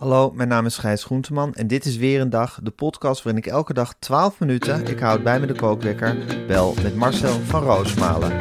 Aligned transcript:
Hallo, 0.00 0.30
mijn 0.34 0.48
naam 0.48 0.66
is 0.66 0.78
Gijs 0.78 1.04
Groenteman 1.04 1.54
en 1.54 1.66
dit 1.66 1.84
is 1.84 1.96
weer 1.96 2.20
een 2.20 2.30
dag, 2.30 2.58
de 2.62 2.70
podcast 2.70 3.22
waarin 3.22 3.42
ik 3.42 3.50
elke 3.50 3.72
dag 3.72 3.94
12 3.98 4.38
minuten, 4.38 4.86
ik 4.86 4.98
houd 4.98 5.22
bij 5.22 5.40
me 5.40 5.46
de 5.46 5.54
kookwekker, 5.54 6.16
bel 6.46 6.74
met 6.82 6.96
Marcel 6.96 7.40
van 7.40 7.62
Roosmalen. 7.62 8.36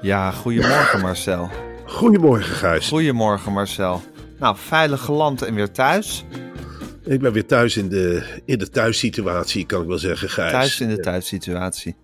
Ja, 0.00 0.30
goedemorgen 0.30 1.00
Marcel. 1.00 1.50
Goedemorgen 1.86 2.54
Gijs. 2.54 2.88
Goedemorgen 2.88 3.52
Marcel. 3.52 4.00
Nou, 4.38 4.56
veilig 4.58 5.00
geland 5.00 5.42
en 5.42 5.54
weer 5.54 5.70
thuis. 5.70 6.24
Ik 7.06 7.20
ben 7.20 7.32
weer 7.32 7.46
thuis 7.46 7.76
in 7.76 7.88
de, 7.88 8.22
in 8.44 8.58
de 8.58 8.68
thuissituatie, 8.68 9.66
kan 9.66 9.82
ik 9.82 9.88
wel 9.88 9.98
zeggen, 9.98 10.28
Gijs. 10.30 10.50
Thuis 10.52 10.80
in 10.80 10.88
de 10.88 11.00
thuissituatie. 11.00 11.96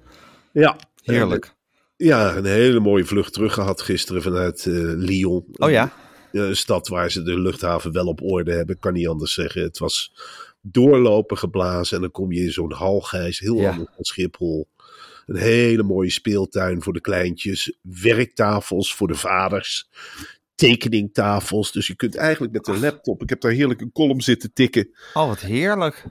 Ja. 0.52 0.76
Heerlijk. 1.02 1.54
Ja, 1.96 2.36
een 2.36 2.44
hele 2.44 2.80
mooie 2.80 3.04
vlucht 3.04 3.32
terug 3.32 3.54
gehad 3.54 3.80
gisteren 3.82 4.22
vanuit 4.22 4.64
uh, 4.64 4.92
Lyon. 4.96 5.44
Oh 5.52 5.70
ja? 5.70 5.92
Een 6.32 6.56
stad 6.56 6.88
waar 6.88 7.10
ze 7.10 7.22
de 7.22 7.40
luchthaven 7.40 7.92
wel 7.92 8.06
op 8.06 8.22
orde 8.22 8.52
hebben, 8.52 8.78
kan 8.78 8.92
niet 8.92 9.08
anders 9.08 9.34
zeggen. 9.34 9.62
Het 9.62 9.78
was 9.78 10.12
doorlopen 10.60 11.38
geblazen 11.38 11.96
en 11.96 12.02
dan 12.02 12.10
kom 12.10 12.32
je 12.32 12.40
in 12.40 12.52
zo'n 12.52 12.72
hal, 12.72 13.00
Gijs, 13.00 13.38
heel 13.38 13.56
Ja. 13.60 13.70
anders 13.70 13.90
dan 13.94 14.04
Schiphol. 14.04 14.68
Een 15.26 15.36
hele 15.36 15.82
mooie 15.82 16.10
speeltuin 16.10 16.82
voor 16.82 16.92
de 16.92 17.00
kleintjes. 17.00 17.78
Werktafels 17.82 18.94
voor 18.94 19.08
de 19.08 19.14
vaders. 19.14 19.88
Tekeningtafels. 20.68 21.72
Dus 21.72 21.86
je 21.86 21.94
kunt 21.94 22.16
eigenlijk 22.16 22.52
met 22.52 22.68
een 22.68 22.80
laptop. 22.80 23.22
Ik 23.22 23.28
heb 23.28 23.40
daar 23.40 23.52
heerlijk 23.52 23.80
een 23.80 23.92
column 23.92 24.20
zitten 24.20 24.52
tikken. 24.52 24.88
Oh, 25.14 25.26
wat 25.28 25.40
heerlijk. 25.40 26.04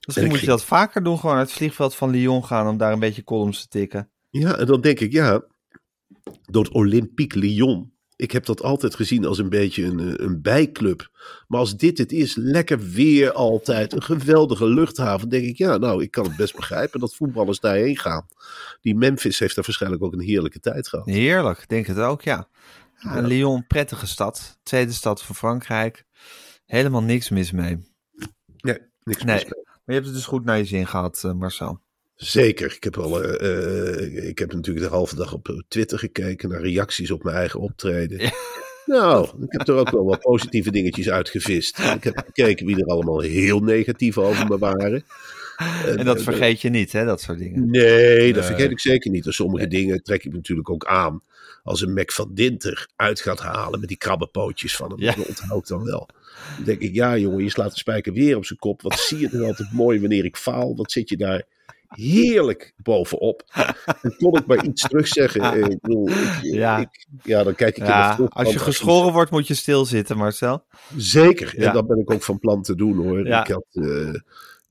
Misschien 0.00 0.26
ik 0.26 0.32
moet 0.32 0.40
je 0.40 0.46
dat 0.46 0.64
vaker 0.64 1.02
doen, 1.02 1.18
gewoon 1.18 1.34
naar 1.34 1.44
het 1.44 1.52
vliegveld 1.52 1.94
van 1.94 2.10
Lyon 2.10 2.44
gaan 2.44 2.68
om 2.68 2.76
daar 2.76 2.92
een 2.92 2.98
beetje 2.98 3.24
columns 3.24 3.60
te 3.60 3.68
tikken. 3.68 4.10
Ja, 4.30 4.56
en 4.56 4.66
dan 4.66 4.80
denk 4.80 5.00
ik, 5.00 5.12
ja, 5.12 5.44
dat 6.42 6.68
Olympique 6.68 7.38
Lyon. 7.38 7.94
Ik 8.16 8.32
heb 8.32 8.44
dat 8.44 8.62
altijd 8.62 8.94
gezien 8.94 9.24
als 9.24 9.38
een 9.38 9.48
beetje 9.48 9.84
een, 9.84 10.00
eh, 10.00 10.26
een 10.26 10.42
bijclub. 10.42 11.10
Maar 11.48 11.60
als 11.60 11.76
dit 11.76 11.98
het 11.98 12.12
is, 12.12 12.34
lekker 12.34 12.78
weer 12.80 13.32
altijd, 13.32 13.92
een 13.92 14.02
geweldige 14.02 14.66
luchthaven. 14.66 15.28
denk 15.28 15.44
ik, 15.44 15.56
ja, 15.56 15.76
nou, 15.76 16.02
ik 16.02 16.10
kan 16.10 16.24
het 16.24 16.36
best 16.36 16.56
begrijpen 16.56 17.00
dat 17.00 17.14
voetballers 17.14 17.60
daarheen 17.60 17.98
gaan. 17.98 18.26
Die 18.80 18.94
Memphis 18.94 19.38
heeft 19.38 19.54
daar 19.54 19.64
waarschijnlijk 19.64 20.02
ook 20.02 20.12
een 20.12 20.20
heerlijke 20.20 20.60
tijd 20.60 20.88
gehad. 20.88 21.06
Heerlijk, 21.06 21.68
denk 21.68 21.86
het 21.86 21.98
ook, 21.98 22.22
ja. 22.22 22.48
Ja. 22.98 23.20
Lyon, 23.20 23.66
prettige 23.66 24.06
stad. 24.06 24.58
Tweede 24.62 24.92
stad 24.92 25.22
van 25.22 25.34
Frankrijk. 25.34 26.04
Helemaal 26.66 27.02
niks 27.02 27.28
mis 27.28 27.50
mee. 27.50 27.78
Nee, 28.56 28.78
niks 29.02 29.24
Nee, 29.24 29.34
mis 29.34 29.44
maar 29.44 29.62
mee. 29.64 29.64
je 29.84 29.92
hebt 29.92 30.06
het 30.06 30.14
dus 30.14 30.26
goed 30.26 30.44
naar 30.44 30.58
je 30.58 30.64
zin 30.64 30.86
gehad, 30.86 31.22
eh, 31.24 31.32
Marcel. 31.32 31.80
Zeker. 32.14 32.72
Ik 32.76 32.84
heb, 32.84 32.96
al, 32.96 33.22
eh, 33.22 33.94
eh, 33.94 34.28
ik 34.28 34.38
heb 34.38 34.52
natuurlijk 34.52 34.86
de 34.86 34.92
halve 34.92 35.16
dag 35.16 35.32
op 35.32 35.64
Twitter 35.68 35.98
gekeken 35.98 36.48
naar 36.48 36.60
reacties 36.60 37.10
op 37.10 37.22
mijn 37.22 37.36
eigen 37.36 37.60
optreden. 37.60 38.18
Ja. 38.18 38.32
Nou, 38.86 39.42
ik 39.42 39.52
heb 39.52 39.68
er 39.68 39.74
ook 39.74 39.90
wel 39.90 40.04
wat 40.04 40.20
positieve 40.20 40.70
dingetjes 40.70 41.10
uitgevist. 41.10 41.78
Ik 41.78 42.04
heb 42.04 42.22
gekeken 42.26 42.66
wie 42.66 42.76
er 42.76 42.86
allemaal 42.86 43.20
heel 43.20 43.60
negatief 43.60 44.18
over 44.18 44.46
me 44.46 44.58
waren. 44.58 45.04
En 45.98 46.04
dat 46.04 46.22
vergeet 46.22 46.60
je 46.60 46.68
niet, 46.68 46.92
hè, 46.92 47.04
dat 47.04 47.20
soort 47.20 47.38
dingen. 47.38 47.70
Nee, 47.70 48.32
dat 48.32 48.44
vergeet 48.44 48.70
ik 48.70 48.80
zeker 48.80 49.10
niet. 49.10 49.26
En 49.26 49.32
sommige 49.34 49.68
dingen 49.68 50.02
trek 50.02 50.24
ik 50.24 50.32
natuurlijk 50.32 50.70
ook 50.70 50.86
aan. 50.86 51.20
Als 51.62 51.80
een 51.82 51.92
Mac 51.94 52.12
van 52.12 52.30
Dinter 52.34 52.88
uit 52.96 53.20
gaat 53.20 53.40
halen 53.40 53.80
met 53.80 53.88
die 53.88 53.98
krabbenpootjes 53.98 54.76
van 54.76 54.90
hem. 54.90 55.00
Ja. 55.00 55.14
Dat 55.14 55.26
onthoud 55.28 55.62
ik 55.62 55.66
dan 55.68 55.84
wel. 55.84 56.08
Dan 56.56 56.64
denk 56.64 56.80
ik, 56.80 56.94
ja 56.94 57.16
jongen, 57.16 57.42
je 57.44 57.50
slaat 57.50 57.72
de 57.72 57.78
spijker 57.78 58.12
weer 58.12 58.36
op 58.36 58.44
zijn 58.44 58.58
kop. 58.58 58.82
Wat 58.82 58.98
zie 58.98 59.18
je 59.18 59.28
er 59.28 59.44
altijd 59.44 59.72
mooi 59.82 60.00
wanneer 60.00 60.24
ik 60.24 60.36
faal. 60.36 60.76
Wat 60.76 60.92
zit 60.92 61.08
je 61.08 61.16
daar 61.16 61.42
heerlijk 61.88 62.72
bovenop. 62.76 63.42
En 64.02 64.16
kon 64.16 64.36
ik 64.38 64.46
maar 64.46 64.64
iets 64.64 64.82
terugzeggen. 64.82 65.40
Eh, 65.52 65.58
Ik 65.58 65.80
bedoel, 65.80 66.08
ik, 66.08 66.38
Ja. 66.42 66.78
ik- 66.78 67.06
ja, 67.22 67.42
dan 67.42 67.54
kijk 67.54 67.70
ik 67.70 67.76
in 67.76 67.84
de 67.84 67.90
Ja, 67.90 68.14
vroeg- 68.14 68.30
als 68.34 68.52
je 68.52 68.58
geschoren 68.58 69.12
wordt, 69.12 69.30
moet 69.30 69.46
je 69.46 69.54
stilzitten, 69.54 70.16
Marcel. 70.16 70.64
Zeker. 70.96 71.60
Ja. 71.60 71.66
En 71.66 71.72
dat 71.72 71.86
ben 71.86 71.98
ik 71.98 72.10
ook 72.12 72.22
van 72.22 72.38
plan 72.38 72.62
te 72.62 72.74
doen 72.74 72.96
hoor. 72.96 73.26
Ja. 73.26 73.40
Ik, 73.40 73.50
had, 73.52 73.64
eh, 73.70 74.14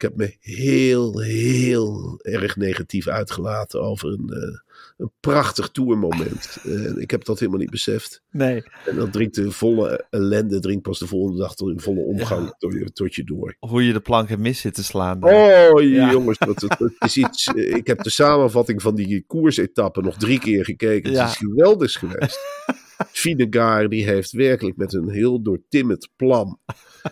heb 0.05 0.15
me 0.15 0.35
heel, 0.39 1.19
heel 1.19 2.19
erg 2.21 2.55
negatief 2.55 3.07
uitgelaten 3.07 3.81
over 3.81 4.09
een, 4.09 4.29
eh, 4.29 4.59
een 4.97 5.11
prachtig 5.19 5.69
tourmoment. 5.69 6.57
En 6.63 7.01
ik 7.01 7.11
heb 7.11 7.25
dat 7.25 7.39
helemaal 7.39 7.59
niet 7.59 7.69
beseft. 7.69 8.21
Nee. 8.31 8.63
En 8.85 8.95
dan 8.95 9.11
drinkt 9.11 9.35
de 9.35 9.51
volle 9.51 10.05
ellende 10.09 10.59
drinkt 10.59 10.81
pas 10.81 10.99
de 10.99 11.07
volgende 11.07 11.41
dag 11.41 11.55
tot 11.55 11.69
in 11.69 11.79
volle 11.79 11.99
omgang 11.99 12.55
tot, 12.57 12.73
je, 12.73 12.91
tot 12.91 13.15
je 13.15 13.23
door. 13.23 13.55
Hoe 13.59 13.85
je 13.85 13.93
de 13.93 13.99
plank 13.99 14.29
hebt 14.29 14.41
mis 14.41 14.59
zitten 14.59 14.83
slaan. 14.83 15.19
daar. 15.19 15.71
Oh 15.71 15.81
Ja. 15.83 16.11
jongens, 16.11 16.37
dat, 16.37 16.59
dat, 16.59 16.75
dat 16.79 16.91
is 16.99 17.17
iets. 17.17 17.45
eh, 17.53 17.75
Ik 17.75 17.87
heb 17.87 18.03
de 18.03 18.09
samenvatting 18.09 18.81
van 18.81 18.95
die 18.95 19.23
koersetappe 19.27 20.01
nog 20.01 20.17
drie 20.17 20.39
keer 20.39 20.65
gekeken. 20.65 21.11
Ja. 21.11 21.21
Het 21.21 21.29
is 21.31 21.37
geweldig 21.37 21.91
geweest. 21.91 22.39
Vinegaar 23.11 23.89
die 23.89 24.05
heeft 24.05 24.31
werkelijk 24.31 24.77
met 24.77 24.93
een 24.93 25.09
heel 25.09 25.41
doortimmerd 25.41 26.09
plan. 26.15 26.59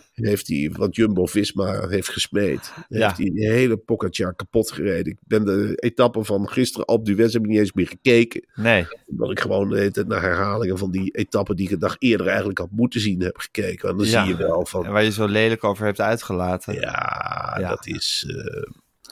Heeft 0.14 0.48
hij, 0.48 0.72
wat 0.78 0.96
Jumbo 0.96 1.26
Visma 1.26 1.88
heeft 1.88 2.10
gesmeed. 2.10 2.74
Ja. 2.90 3.06
Heeft 3.08 3.18
hij 3.18 3.30
de 3.34 3.46
hele 3.54 3.78
Pogacar 3.78 4.36
kapot 4.36 4.72
gereden. 4.72 5.12
Ik 5.14 5.18
ben 5.28 5.46
de 5.46 5.76
etappe 5.76 6.24
van 6.24 6.50
gisteren 6.50 6.86
Alpe 6.86 7.12
d'Huez 7.14 7.34
heb 7.34 7.42
ik 7.42 7.48
niet 7.50 7.60
eens 7.60 7.74
meer 7.74 7.88
gekeken. 7.88 8.46
Nee. 8.56 8.86
Omdat 9.08 9.32
ik 9.32 9.40
gewoon 9.40 9.70
de 9.70 10.04
naar 10.08 10.22
herhalingen 10.22 10.78
van 10.78 10.92
die 10.92 11.12
etappen 11.12 11.56
die 11.56 11.66
ik 11.66 11.72
een 11.72 11.80
dag 11.80 11.96
eerder 12.00 12.28
eigenlijk 12.28 12.58
had 12.58 12.72
moeten 12.72 13.00
zien 13.00 13.22
heb 13.22 13.38
gekeken. 13.38 13.90
En 13.90 13.98
dan 13.98 14.06
Ja. 14.08 14.24
zie 14.26 14.32
je 14.36 14.38
wel 14.38 14.66
van. 14.66 14.86
En 14.86 14.92
waar 14.92 15.04
je 15.04 15.12
zo 15.12 15.26
lelijk 15.28 15.64
over 15.64 15.86
hebt 15.86 16.02
uitgelaten. 16.02 16.74
Ja, 16.74 17.58
Ja. 17.60 17.70
dat 17.70 17.88
is. 17.88 18.26
eh, 18.28 18.72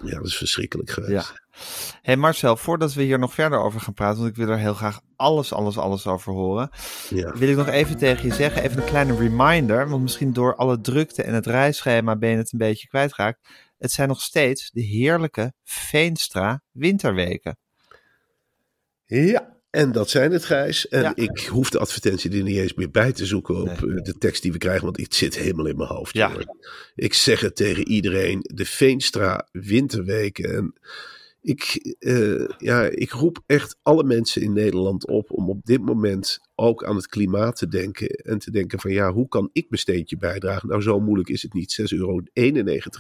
ja, 0.10 0.16
dat 0.18 0.26
is 0.26 0.38
verschrikkelijk 0.38 0.90
geweest. 0.90 1.12
Ja. 1.12 1.40
Hey 2.02 2.16
Marcel, 2.18 2.58
voordat 2.58 2.94
we 2.94 3.04
hier 3.04 3.20
nog 3.20 3.34
verder 3.34 3.60
over 3.60 3.80
gaan 3.82 3.94
praten, 3.94 4.18
want 4.22 4.30
ik 4.30 4.36
wil 4.36 4.48
er 4.50 4.58
heel 4.58 4.74
graag 4.74 5.02
alles, 5.22 5.54
alles, 5.54 5.78
alles 5.78 6.08
over 6.08 6.34
horen, 6.34 6.70
Ja. 7.10 7.38
wil 7.38 7.50
ik 7.50 7.56
nog 7.56 7.68
even 7.68 7.98
tegen 7.98 8.28
je 8.28 8.34
zeggen, 8.34 8.64
even 8.64 8.78
een 8.82 8.86
kleine 8.90 9.16
reminder, 9.16 9.90
want 9.90 10.02
misschien 10.02 10.34
door 10.34 10.56
alle 10.56 10.82
drukte 10.82 11.24
en 11.24 11.34
het 11.34 11.46
reisschema 11.46 12.16
ben 12.16 12.30
je 12.30 12.38
het 12.38 12.52
een 12.52 12.60
beetje 12.60 12.88
kwijtgeraakt. 12.88 13.40
Het 13.78 13.92
zijn 13.92 14.08
nog 14.08 14.22
steeds 14.22 14.70
de 14.72 14.82
heerlijke 14.82 15.54
Veenstra 15.64 16.62
winterweken. 16.72 17.58
Ja, 19.06 19.58
en 19.70 19.92
dat 19.92 20.10
zijn 20.10 20.32
het, 20.32 20.46
Gijs. 20.46 20.88
En 20.88 21.02
Ja. 21.02 21.12
ik 21.16 21.40
hoef 21.40 21.70
de 21.70 21.80
advertentie 21.80 22.32
er 22.38 22.44
niet 22.44 22.58
eens 22.58 22.74
meer 22.74 22.92
bij 22.92 23.12
te 23.12 23.26
zoeken 23.26 23.56
op 23.56 23.66
Nee. 23.82 23.96
eh, 23.98 24.04
de 24.04 24.18
tekst 24.18 24.42
die 24.42 24.52
we 24.52 24.58
krijgen, 24.58 24.84
want 24.84 24.98
het 24.98 25.16
zit 25.16 25.38
helemaal 25.38 25.66
in 25.66 25.78
mijn 25.78 25.90
hoofd. 25.90 26.14
Ja. 26.14 26.32
Ik 26.96 27.14
zeg 27.14 27.40
het 27.42 27.56
tegen 27.56 27.88
iedereen, 27.88 28.40
de 28.42 28.66
Veenstra 28.66 29.48
winterweken. 29.52 30.56
En 30.56 30.74
ik, 31.42 31.96
eh, 32.00 32.48
ja, 32.58 32.84
ik 32.84 33.12
roep 33.12 33.44
echt 33.46 33.76
alle 33.82 34.04
mensen 34.04 34.42
in 34.42 34.54
Nederland 34.54 35.08
op 35.08 35.32
om 35.32 35.50
op 35.50 35.66
dit 35.66 35.82
moment 35.82 36.40
ook 36.56 36.84
aan 36.84 36.96
het 36.96 37.08
klimaat 37.08 37.56
te 37.56 37.68
denken. 37.68 38.08
En 38.08 38.40
te 38.40 38.52
denken 38.52 38.80
van 38.80 38.92
ja, 38.92 39.12
hoe 39.12 39.28
kan 39.28 39.50
ik 39.54 39.66
mijn 39.70 39.82
steentje 39.82 40.18
bijdragen? 40.18 40.70
Nou, 40.70 40.82
zo 40.82 41.00
moeilijk 41.00 41.30
is 41.30 41.42
het 41.42 41.54
niet. 41.54 41.72
6,91 41.82 41.98
euro 41.98 42.22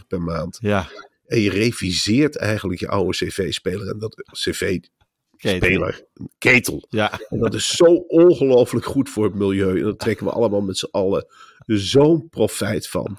per 0.07 0.21
maand. 0.21 0.57
Ja, 0.61 0.89
En 1.25 1.39
je 1.39 1.49
reviseert 1.49 2.38
eigenlijk 2.38 2.79
je 2.79 2.88
oude 2.88 3.11
cv-speler. 3.11 3.88
En 3.88 3.99
dat 3.99 4.15
cv-speler, 4.31 6.05
een 6.13 6.29
ketel. 6.38 6.85
Ja, 6.89 7.19
En 7.29 7.39
dat 7.39 7.53
is 7.53 7.75
zo 7.75 7.93
ongelooflijk 7.95 8.85
goed 8.85 9.09
voor 9.09 9.23
het 9.23 9.35
milieu. 9.35 9.77
En 9.77 9.83
daar 9.83 9.95
trekken 9.95 10.25
we 10.25 10.31
allemaal 10.31 10.61
met 10.61 10.77
z'n 10.77 10.89
allen 10.91 11.25
zo'n 11.65 12.29
profijt 12.29 12.88
van. 12.88 13.17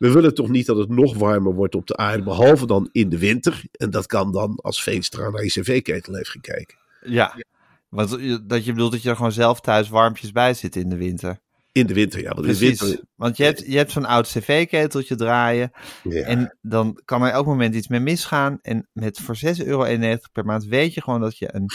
We 0.00 0.12
willen 0.12 0.34
toch 0.34 0.48
niet 0.48 0.66
dat 0.66 0.76
het 0.76 0.88
nog 0.88 1.14
warmer 1.14 1.54
wordt 1.54 1.74
op 1.74 1.86
de 1.86 1.96
aarde, 1.96 2.22
behalve 2.22 2.66
dan 2.66 2.88
in 2.92 3.08
de 3.08 3.18
winter. 3.18 3.64
En 3.72 3.90
dat 3.90 4.06
kan 4.06 4.32
dan 4.32 4.58
als 4.62 4.82
Veenstra 4.82 5.30
naar 5.30 5.42
je 5.42 5.48
cv-ketel 5.48 6.14
heeft 6.14 6.28
gekeken. 6.28 6.78
Ja. 7.00 7.36
Want 7.88 8.10
dat 8.48 8.64
je 8.64 8.72
bedoelt 8.72 8.92
dat 8.92 9.02
je 9.02 9.08
er 9.08 9.16
gewoon 9.16 9.32
zelf 9.32 9.60
thuis 9.60 9.88
warmpjes 9.88 10.32
bij 10.32 10.54
zit 10.54 10.76
in 10.76 10.88
de 10.88 10.96
winter. 10.96 11.38
In 11.72 11.86
de 11.86 11.94
winter, 11.94 12.20
ja. 12.20 12.34
Want 12.34 12.46
in 12.46 12.54
winter, 12.54 13.00
Want 13.14 13.36
je 13.36 13.44
hebt, 13.44 13.66
je 13.66 13.76
hebt 13.76 13.90
zo'n 13.90 14.04
oud 14.04 14.26
cv-keteltje 14.26 15.14
draaien. 15.14 15.70
ja. 16.02 16.22
En 16.22 16.56
dan 16.62 17.00
kan 17.04 17.22
er 17.22 17.32
elk 17.32 17.46
moment 17.46 17.74
iets 17.74 17.88
mee 17.88 18.00
misgaan. 18.00 18.58
En 18.62 18.88
met 18.92 19.20
voor 19.20 19.36
6,91 19.36 19.66
euro 19.66 20.16
per 20.32 20.44
maand 20.44 20.64
weet 20.64 20.94
je 20.94 21.02
gewoon 21.02 21.20
dat 21.20 21.38
je 21.38 21.54
een, 21.54 21.70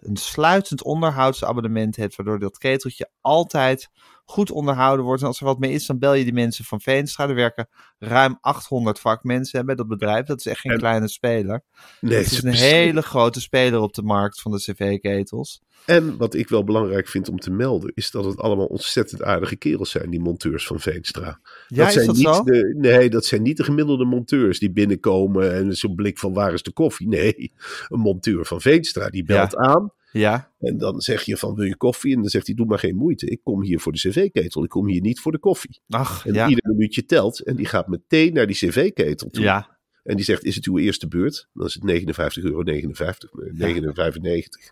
een 0.00 0.16
sluitend 0.16 0.82
onderhoudsabonnement 0.82 1.96
hebt. 1.96 2.16
Waardoor 2.16 2.38
dat 2.38 2.58
keteltje 2.58 3.10
altijd 3.20 3.88
goed 4.30 4.50
onderhouden 4.50 5.04
wordt. 5.04 5.20
En 5.22 5.26
als 5.28 5.38
er 5.40 5.44
wat 5.44 5.58
mee 5.58 5.72
is, 5.72 5.86
dan 5.86 5.98
bel 5.98 6.14
je 6.14 6.24
die 6.24 6.32
mensen 6.32 6.64
van 6.64 6.80
Veenstra. 6.80 7.28
Er 7.28 7.34
werken 7.34 7.68
ruim 7.98 8.38
800 8.40 8.98
vakmensen 9.00 9.58
hè, 9.58 9.64
bij 9.64 9.74
dat 9.74 9.88
bedrijf. 9.88 10.26
Dat 10.26 10.38
is 10.38 10.46
echt 10.46 10.60
geen 10.60 10.72
En- 10.72 10.78
kleine 10.78 11.08
speler. 11.08 11.62
nee, 12.00 12.16
het 12.18 12.26
is 12.26 12.32
een 12.36 12.42
precies. 12.50 12.60
hele 12.70 13.02
grote 13.02 13.40
speler 13.40 13.80
op 13.80 13.94
de 13.94 14.02
markt 14.02 14.40
van 14.40 14.52
de 14.52 14.58
cv-ketels. 14.58 15.60
En 15.86 16.16
wat 16.16 16.34
ik 16.34 16.48
wel 16.48 16.64
belangrijk 16.64 17.08
vind 17.08 17.28
om 17.28 17.38
te 17.38 17.50
melden, 17.50 17.92
is 17.94 18.10
dat 18.10 18.24
het 18.24 18.38
allemaal 18.38 18.66
ontzettend 18.66 19.22
aardige 19.22 19.56
kerels 19.56 19.90
zijn, 19.90 20.10
die 20.10 20.20
monteurs 20.20 20.66
van 20.66 20.80
Veenstra. 20.80 21.40
Ja, 21.68 21.86
is 21.86 21.92
zijn 21.92 22.06
dat 22.06 22.16
niet 22.16 22.24
zo? 22.26 22.42
De, 22.42 22.74
nee, 22.78 23.10
dat 23.10 23.24
zijn 23.24 23.42
niet 23.42 23.56
de 23.56 23.64
gemiddelde 23.64 24.04
monteurs 24.04 24.58
die 24.58 24.70
binnenkomen 24.72 25.54
en 25.54 25.76
zo'n 25.76 25.94
blik 25.94 26.18
van 26.18 26.32
waar 26.32 26.52
is 26.52 26.62
de 26.62 26.72
koffie? 26.72 27.08
Nee, 27.08 27.52
een 27.88 28.00
monteur 28.00 28.44
van 28.46 28.60
Veenstra 28.60 29.08
die 29.08 29.24
belt 29.24 29.52
Ja. 29.52 29.58
aan 29.58 29.92
Ja, 30.12 30.52
en 30.58 30.78
dan 30.78 31.00
zeg 31.00 31.22
je 31.22 31.36
van 31.36 31.54
wil 31.54 31.64
je 31.64 31.76
koffie? 31.76 32.14
En 32.14 32.20
dan 32.20 32.30
zegt 32.30 32.46
hij 32.46 32.54
doe 32.54 32.66
maar 32.66 32.78
geen 32.78 32.96
moeite, 32.96 33.26
ik 33.26 33.40
kom 33.42 33.62
hier 33.62 33.80
voor 33.80 33.92
de 33.92 33.98
cv-ketel, 33.98 34.64
ik 34.64 34.68
kom 34.68 34.88
hier 34.88 35.00
niet 35.00 35.20
voor 35.20 35.32
de 35.32 35.38
koffie. 35.38 35.80
ach, 35.88 36.26
En 36.26 36.34
ja. 36.34 36.48
ieder 36.48 36.70
minuutje 36.70 37.04
telt 37.04 37.40
en 37.40 37.56
die 37.56 37.66
gaat 37.66 37.88
meteen 37.88 38.32
naar 38.32 38.46
die 38.46 38.56
cv-ketel 38.56 39.28
toe. 39.30 39.42
Ja, 39.42 39.78
En 40.02 40.16
die 40.16 40.24
zegt, 40.24 40.44
is 40.44 40.54
het 40.54 40.64
uw 40.64 40.78
eerste 40.78 41.08
beurt? 41.08 41.48
Dan 41.52 41.66
is 41.66 41.74
het 41.80 42.02
59,59 42.38 42.42
euro, 42.42 42.62
59, 42.62 43.30
nee, 43.32 43.74
9,95. 43.74 43.80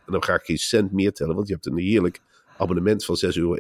En 0.06 0.12
dan 0.12 0.23
ga 0.23 0.35
ik 0.35 0.43
geen 0.44 0.58
cent 0.58 0.93
meer 0.93 1.12
tellen, 1.12 1.35
want 1.35 1.46
je 1.49 1.52
hebt 1.52 1.67
een 1.67 1.79
heerlijk 1.79 2.20
abonnement 2.56 3.05
van 3.05 3.17
6,91 3.25 3.31
euro 3.32 3.56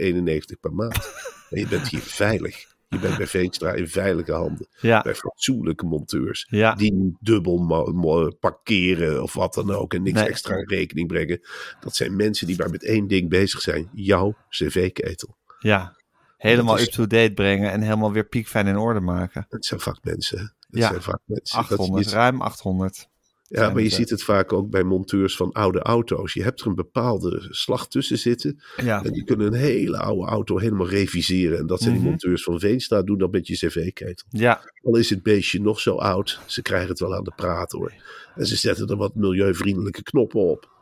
per 0.60 0.72
maand. 0.72 0.96
En 1.50 1.60
je 1.60 1.68
bent 1.68 1.88
hier 1.88 2.00
veilig. 2.00 2.76
Je 2.88 2.98
bent 2.98 3.16
bij 3.16 3.26
Veenstra 3.26 3.72
in 3.72 3.88
veilige 3.88 4.32
handen. 4.32 4.68
ja, 4.80 5.00
Bij 5.02 5.14
fatsoenlijke 5.14 5.84
monteurs. 5.86 6.46
ja. 6.50 6.74
Die 6.74 6.92
niet 6.94 7.16
dubbel 7.20 8.36
parkeren 8.40 9.22
of 9.22 9.32
wat 9.34 9.54
dan 9.54 9.70
ook. 9.70 9.94
En 9.94 10.02
niks 10.02 10.20
Nee. 10.20 10.28
extra 10.28 10.56
in 10.56 10.68
rekening 10.68 11.08
brengen. 11.08 11.40
Dat 11.80 11.96
zijn 11.96 12.16
mensen 12.16 12.46
die 12.46 12.56
maar 12.58 12.70
met 12.70 12.84
één 12.84 13.06
ding 13.06 13.28
bezig 13.28 13.60
zijn. 13.60 13.88
Jouw 13.92 14.34
cv-ketel. 14.48 15.36
Ja, 15.58 15.96
helemaal 16.36 16.76
Dat 16.76 16.84
up-to-date 16.86 17.32
brengen 17.32 17.70
en 17.70 17.80
helemaal 17.82 18.12
weer 18.12 18.26
piekfijn 18.26 18.66
in 18.66 18.76
orde 18.76 19.00
maken. 19.00 19.46
Het 19.48 19.64
zijn 19.64 19.80
vakmensen. 19.80 20.38
Het 20.38 20.78
Ja. 20.78 20.88
zijn 20.88 21.02
vakmensen. 21.02 21.56
Dat 21.56 21.70
800, 21.70 22.06
is- 22.06 22.12
ruim 22.12 22.40
800. 22.40 23.08
Ja, 23.48 23.70
maar 23.70 23.82
je 23.82 23.88
eh, 23.88 23.94
ziet 23.94 24.10
het 24.10 24.22
vaak 24.22 24.52
ook 24.52 24.70
bij 24.70 24.82
monteurs 24.82 25.36
van 25.36 25.52
oude 25.52 25.78
auto's. 25.78 26.32
Je 26.32 26.42
hebt 26.42 26.60
er 26.60 26.66
een 26.66 26.74
bepaalde 26.74 27.46
slag 27.50 27.88
tussen 27.88 28.18
zitten. 28.18 28.60
Ja, 28.76 29.04
En 29.04 29.12
die 29.12 29.24
kunnen 29.24 29.46
een 29.46 29.52
hele 29.60 29.98
oude 29.98 30.26
auto 30.30 30.58
helemaal 30.58 30.88
reviseren. 30.88 31.58
En 31.58 31.66
dat 31.66 31.80
zijn 31.80 31.92
Mhm. 31.92 32.00
die 32.02 32.10
monteurs 32.10 32.42
van 32.42 32.60
Veenstra. 32.60 33.02
Doen 33.02 33.18
dat 33.18 33.30
met 33.32 33.46
je 33.46 33.54
cv-ketel. 33.54 34.26
ja, 34.30 34.70
Al 34.82 34.96
is 34.96 35.10
het 35.10 35.22
beestje 35.22 35.60
nog 35.60 35.80
zo 35.80 35.94
oud. 35.96 36.40
Ze 36.46 36.62
krijgen 36.62 36.88
het 36.88 36.98
wel 37.00 37.14
aan 37.14 37.24
de 37.24 37.32
praat 37.36 37.72
hoor. 37.72 37.92
En 38.34 38.46
ze 38.46 38.56
zetten 38.56 38.88
er 38.88 38.96
wat 38.96 39.14
milieuvriendelijke 39.14 40.02
knoppen 40.02 40.40
op. 40.40 40.76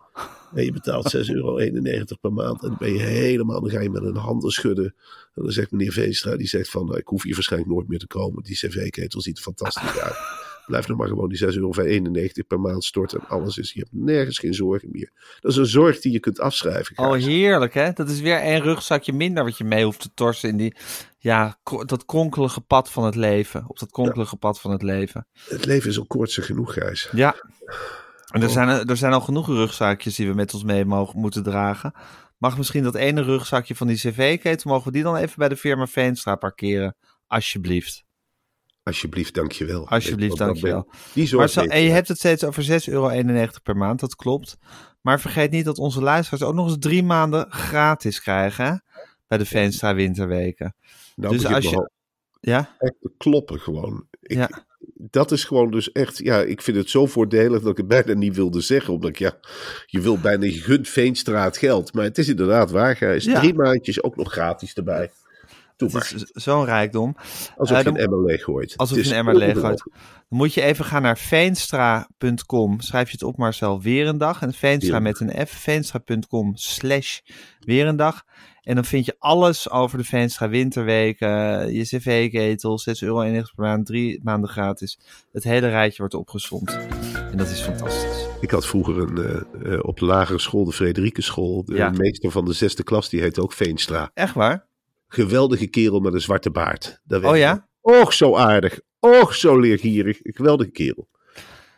En 0.55 0.65
je 0.65 0.73
betaalt 0.73 1.11
6,91 1.11 1.35
euro 1.35 2.17
per 2.21 2.33
maand. 2.33 2.63
En 2.63 2.69
dan 2.69 2.77
ben 2.79 2.93
je 2.93 2.99
helemaal, 2.99 3.61
dan 3.61 3.71
ga 3.71 3.81
je 3.81 3.91
met 3.91 4.03
een 4.03 4.17
handen 4.17 4.51
schudden. 4.51 4.95
En 5.35 5.43
dan 5.43 5.51
zegt 5.53 5.71
meneer 5.71 5.93
Veenstra, 5.93 6.37
die 6.37 6.47
zegt 6.47 6.71
van, 6.71 6.87
nou, 6.87 6.99
ik 6.99 7.07
hoef 7.07 7.23
hier 7.23 7.35
waarschijnlijk 7.35 7.73
nooit 7.73 7.89
meer 7.89 7.99
te 7.99 8.07
komen. 8.07 8.43
Die 8.43 8.55
cv-ketel 8.57 9.21
ziet 9.21 9.37
er 9.37 9.43
fantastisch 9.43 9.99
uit. 9.99 10.17
Blijf 10.67 10.89
nog 10.89 10.99
maar 10.99 11.09
gewoon 11.09 11.29
die 11.29 11.39
6,91 11.47 11.49
euro 11.55 11.71
per 12.47 12.61
maand 12.61 12.85
storten. 12.85 13.21
En 13.21 13.29
alles 13.29 13.57
is, 13.59 13.73
je 13.73 13.79
hebt 13.79 13.93
nergens 13.93 14.39
geen 14.39 14.55
zorgen 14.55 14.89
meer. 14.93 15.13
Dat 15.41 15.51
is 15.53 15.57
een 15.57 15.67
zorg 15.67 16.01
die 16.01 16.13
je 16.13 16.21
kunt 16.21 16.41
afschrijven. 16.41 16.99
Oh, 16.99 17.11
Gijs. 17.11 17.25
heerlijk 17.27 17.75
hè? 17.75 17.93
Dat 17.93 18.09
is 18.09 18.21
weer 18.21 18.45
een 18.45 18.61
rugzakje 18.61 19.13
minder 19.13 19.45
wat 19.45 19.59
je 19.59 19.65
mee 19.65 19.85
hoeft 19.85 20.01
te 20.01 20.11
torsen 20.15 20.49
in 20.49 20.57
die, 20.57 20.77
ja, 21.19 21.59
dat 21.87 22.05
kronkelige 22.05 22.61
pad 22.61 22.91
van 22.91 23.05
het 23.05 23.15
leven. 23.15 23.65
Op 23.69 23.79
dat 23.79 23.91
kronkelige 23.91 24.37
pad 24.37 24.61
van 24.61 24.71
het 24.71 24.83
leven. 24.83 25.27
Het 25.49 25.65
leven 25.65 25.91
is 25.91 25.99
al 25.99 26.07
kortse 26.07 26.43
genoeg, 26.43 26.73
Gijs. 26.73 27.09
Ja. 27.13 27.35
En 28.33 28.41
er 28.41 28.47
Oh. 28.49 28.53
zijn, 28.53 28.69
er 28.89 28.97
zijn 28.97 29.13
al 29.13 29.21
genoeg 29.21 29.47
rugzakjes 29.47 30.15
die 30.17 30.29
we 30.29 30.35
met 30.35 30.55
ons 30.55 30.65
mee 30.65 30.85
mogen, 30.85 31.19
moeten 31.21 31.43
dragen. 31.43 31.93
Mag 32.39 32.57
misschien 32.57 32.83
dat 32.83 32.95
ene 32.95 33.23
rugzakje 33.23 33.75
van 33.75 33.87
die 33.87 33.97
cv-ketel, 33.97 34.71
mogen 34.71 34.87
we 34.87 34.93
die 34.93 35.03
dan 35.03 35.17
even 35.17 35.35
bij 35.37 35.49
de 35.49 35.57
firma 35.57 35.87
Veenstra 35.87 36.35
parkeren? 36.37 36.97
Alsjeblieft. 37.27 38.05
Alsjeblieft, 38.87 39.35
dankjewel. 39.35 39.89
Alsjeblieft, 39.89 40.37
dankjewel. 40.37 40.89
Die 41.13 41.27
zorg 41.27 41.55
Maar 41.55 41.65
zo, 41.65 41.71
en 41.71 41.83
je 41.83 41.91
hebt 41.91 42.09
het 42.09 42.19
steeds 42.19 42.45
over 42.45 42.63
6,91 42.65 42.93
euro 42.93 43.47
per 43.63 43.77
maand, 43.77 44.01
dat 44.01 44.15
klopt. 44.17 44.57
Maar 45.01 45.21
vergeet 45.21 45.51
niet 45.51 45.65
dat 45.65 45.79
onze 45.79 46.01
luisteraars 46.03 46.43
ook 46.43 46.55
nog 46.55 46.67
eens 46.69 46.77
drie 46.79 47.03
maanden 47.03 47.47
gratis 47.53 48.21
krijgen 48.21 48.85
bij 49.27 49.39
de 49.39 49.45
Veenstra 49.47 49.95
Winterweken. 49.95 50.75
Nou, 51.15 51.37
dus 51.37 51.47
als 51.47 51.65
je- 51.65 51.91
Ja? 52.41 52.75
echt 52.79 52.95
te 53.01 53.11
kloppen 53.17 53.61
gewoon. 53.61 54.07
Ik, 54.21 54.37
Ja. 54.37 54.65
Dat 55.11 55.33
is 55.33 55.45
gewoon 55.45 55.71
dus 55.71 55.93
echt, 55.93 56.19
ja, 56.19 56.41
ik 56.41 56.63
vind 56.63 56.77
het 56.77 56.91
zo 56.91 57.07
voordelig 57.07 57.61
dat 57.61 57.71
ik 57.71 57.77
het 57.77 57.89
bijna 57.89 58.13
niet 58.13 58.37
wilde 58.37 58.61
zeggen. 58.61 58.95
Omdat 58.95 59.11
ik, 59.11 59.19
ja, 59.19 59.39
je 59.87 60.01
wil 60.01 60.19
bijna, 60.19 60.45
je 60.45 60.61
gunt 60.61 60.89
Veenstraat 60.89 61.57
geld. 61.57 61.95
Maar 61.95 62.05
het 62.05 62.19
is 62.19 62.29
inderdaad 62.29 62.71
waar, 62.71 62.97
Gijs. 62.97 63.25
Ja. 63.25 63.41
Drie 63.41 63.55
maandjes 63.55 64.03
ook 64.03 64.17
nog 64.17 64.33
gratis 64.33 64.75
erbij. 64.75 65.11
Doe 65.77 65.89
Het 65.89 65.93
maar. 65.93 66.13
is 66.15 66.31
zo'n 66.45 66.65
rijkdom. 66.65 67.17
Alsof 67.57 67.77
eh, 67.77 67.83
je 67.83 67.89
een 67.89 67.97
emmer 67.97 68.25
leeg 68.25 68.43
gooit. 68.43 68.77
Alsof 68.77 68.97
Het 68.97 69.07
je 69.07 69.13
een 69.13 69.19
emmer 69.19 69.35
leeg 69.37 69.53
gooit. 69.53 69.63
ongelooflijk. 69.65 69.95
Dan 70.29 70.39
moet 70.39 70.55
je 70.55 70.63
even 70.63 70.85
gaan 70.85 71.03
naar 71.03 71.19
veenstra.com. 71.19 72.81
Schrijf 72.81 73.07
je 73.07 73.13
het 73.13 73.23
op 73.23 73.37
Marcel 73.37 73.81
Weerendag. 73.81 74.43
En 74.43 74.53
Veenstra 74.53 74.99
met 74.99 75.21
een 75.21 75.47
F. 75.47 75.51
Veenstra.com 75.51 76.57
slash 76.57 77.21
Weerendag. 77.61 78.25
En 78.63 78.75
dan 78.75 78.85
vind 78.85 79.05
je 79.07 79.17
alles 79.19 79.71
over 79.71 79.99
de 79.99 80.05
Veenstra 80.05 80.49
winterweken. 80.49 81.29
Je 81.75 81.83
cv-ketel, 81.83 82.79
6,91 82.81 83.03
euro 83.03 83.23
per 83.31 83.45
maand, 83.57 83.87
drie 83.87 84.21
maanden 84.23 84.51
gratis. 84.51 84.99
Het 85.33 85.45
hele 85.45 85.69
rijtje 85.69 85.99
wordt 85.99 86.15
opgezond. 86.15 86.71
En 87.31 87.37
dat 87.37 87.49
is 87.51 87.61
fantastisch. 87.61 88.27
Ik 88.41 88.51
had 88.51 88.67
vroeger 88.67 88.99
een, 88.99 89.17
eh, 89.19 89.73
eh, 89.75 89.79
op 89.83 89.99
de 89.99 90.05
lagere 90.05 90.39
school, 90.39 90.65
de 90.65 90.73
Frederikenschool, 90.73 91.65
de 91.65 91.75
Ja. 91.75 91.91
meester 91.91 92.31
van 92.31 92.45
de 92.45 92.53
zesde 92.53 92.83
klas, 92.83 93.09
die 93.09 93.21
heette 93.21 93.43
ook 93.43 93.53
Veenstra. 93.53 94.11
Echt 94.15 94.35
waar? 94.35 94.67
Geweldige 95.09 95.67
kerel 95.67 96.01
met 96.01 96.15
een 96.15 96.21
zwarte 96.21 96.51
baard. 96.51 97.01
Dat 97.05 97.25
Oh 97.25 97.37
ja? 97.37 97.69
Och, 97.81 98.13
zo 98.13 98.37
aardig. 98.37 98.81
Och, 98.99 99.35
zo 99.35 99.59
leergierig. 99.59 100.19
Geweldige 100.23 100.71
kerel. 100.71 101.09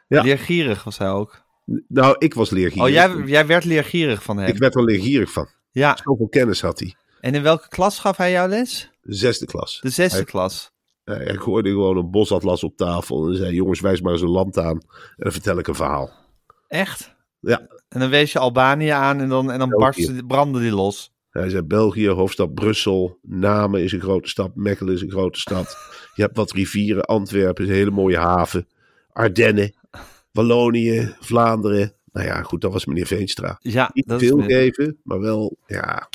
Ja. 0.08 0.22
Leergierig 0.22 0.84
was 0.84 0.98
hij 0.98 1.10
ook. 1.10 1.46
Nou, 1.88 2.17
ik 2.19 2.34
was 2.34 2.50
leergierig. 2.50 2.88
Oh, 2.88 2.93
jij, 2.93 3.22
jij 3.26 3.46
werd 3.46 3.64
leergierig 3.64 4.22
van 4.22 4.36
hem. 4.36 4.48
Ik 4.48 4.58
werd 4.58 4.74
er 4.74 4.84
leergierig 4.84 5.32
van. 5.32 5.48
Ja. 5.70 5.98
Zoveel 6.05 6.29
kennis 6.29 6.60
had 6.60 6.79
hij. 6.79 6.94
En 7.20 7.34
in 7.34 7.43
welke 7.43 7.69
klas 7.69 7.98
gaf 7.98 8.17
hij 8.17 8.31
jouw 8.31 8.48
les? 8.48 8.91
De 9.00 9.14
zesde 9.14 9.46
klas. 9.46 9.81
De 9.81 9.91
zesde 9.91 10.17
Hij- 10.17 10.24
klas. 10.24 10.72
Hij 11.05 11.17
hij 11.17 11.36
gooide 11.36 11.69
gewoon 11.69 11.96
een 11.96 12.10
bosatlas 12.10 12.64
op 12.64 12.76
tafel 12.76 13.29
en 13.29 13.36
zei: 13.36 13.55
Jongens, 13.55 13.81
wijs 13.81 14.00
maar 14.00 14.12
eens 14.12 14.22
een 14.22 14.29
land 14.29 14.58
aan. 14.58 14.76
En 14.76 15.14
dan 15.17 15.32
vertel 15.32 15.58
ik 15.58 15.67
een 15.67 15.74
verhaal. 15.74 16.10
Echt? 16.69 17.17
Ja. 17.41 17.67
En 17.88 18.00
dan 18.00 18.10
wees 18.10 18.32
je 18.32 18.38
Albanië 18.38 18.88
aan 18.88 19.20
en 19.20 19.29
dan, 19.29 19.50
en 19.50 19.58
dan 19.58 19.69
barstte, 19.69 20.24
brandde 20.26 20.60
die 20.60 20.70
los. 20.70 21.12
Hij 21.40 21.48
zei: 21.50 21.62
België, 21.62 22.08
hoofdstad 22.08 22.54
Brussel. 22.54 23.18
Namen 23.22 23.82
is 23.82 23.92
een 23.92 24.00
grote 24.00 24.28
stad. 24.28 24.50
Mechelen 24.54 24.94
is 24.94 25.02
een 25.02 25.10
grote 25.10 25.38
stad. 25.40 25.76
Je 26.14 26.22
hebt 26.22 26.36
wat 26.36 26.52
rivieren. 26.52 27.04
Antwerpen 27.04 27.64
is 27.64 27.70
een 27.70 27.76
hele 27.76 27.90
mooie 27.90 28.18
haven. 28.18 28.66
Ardennen. 29.12 29.74
Wallonië. 30.32 31.14
Vlaanderen. 31.20 31.92
Nou 32.12 32.26
ja, 32.26 32.42
goed, 32.42 32.60
dat 32.60 32.72
was 32.72 32.84
meneer 32.86 33.06
Veenstra. 33.06 33.56
Ja, 33.60 33.90
Niet 33.92 34.08
dat 34.08 34.18
veel 34.20 34.40
geven, 34.42 34.98
maar 35.02 35.20
wel, 35.20 35.56
ja, 35.66 36.08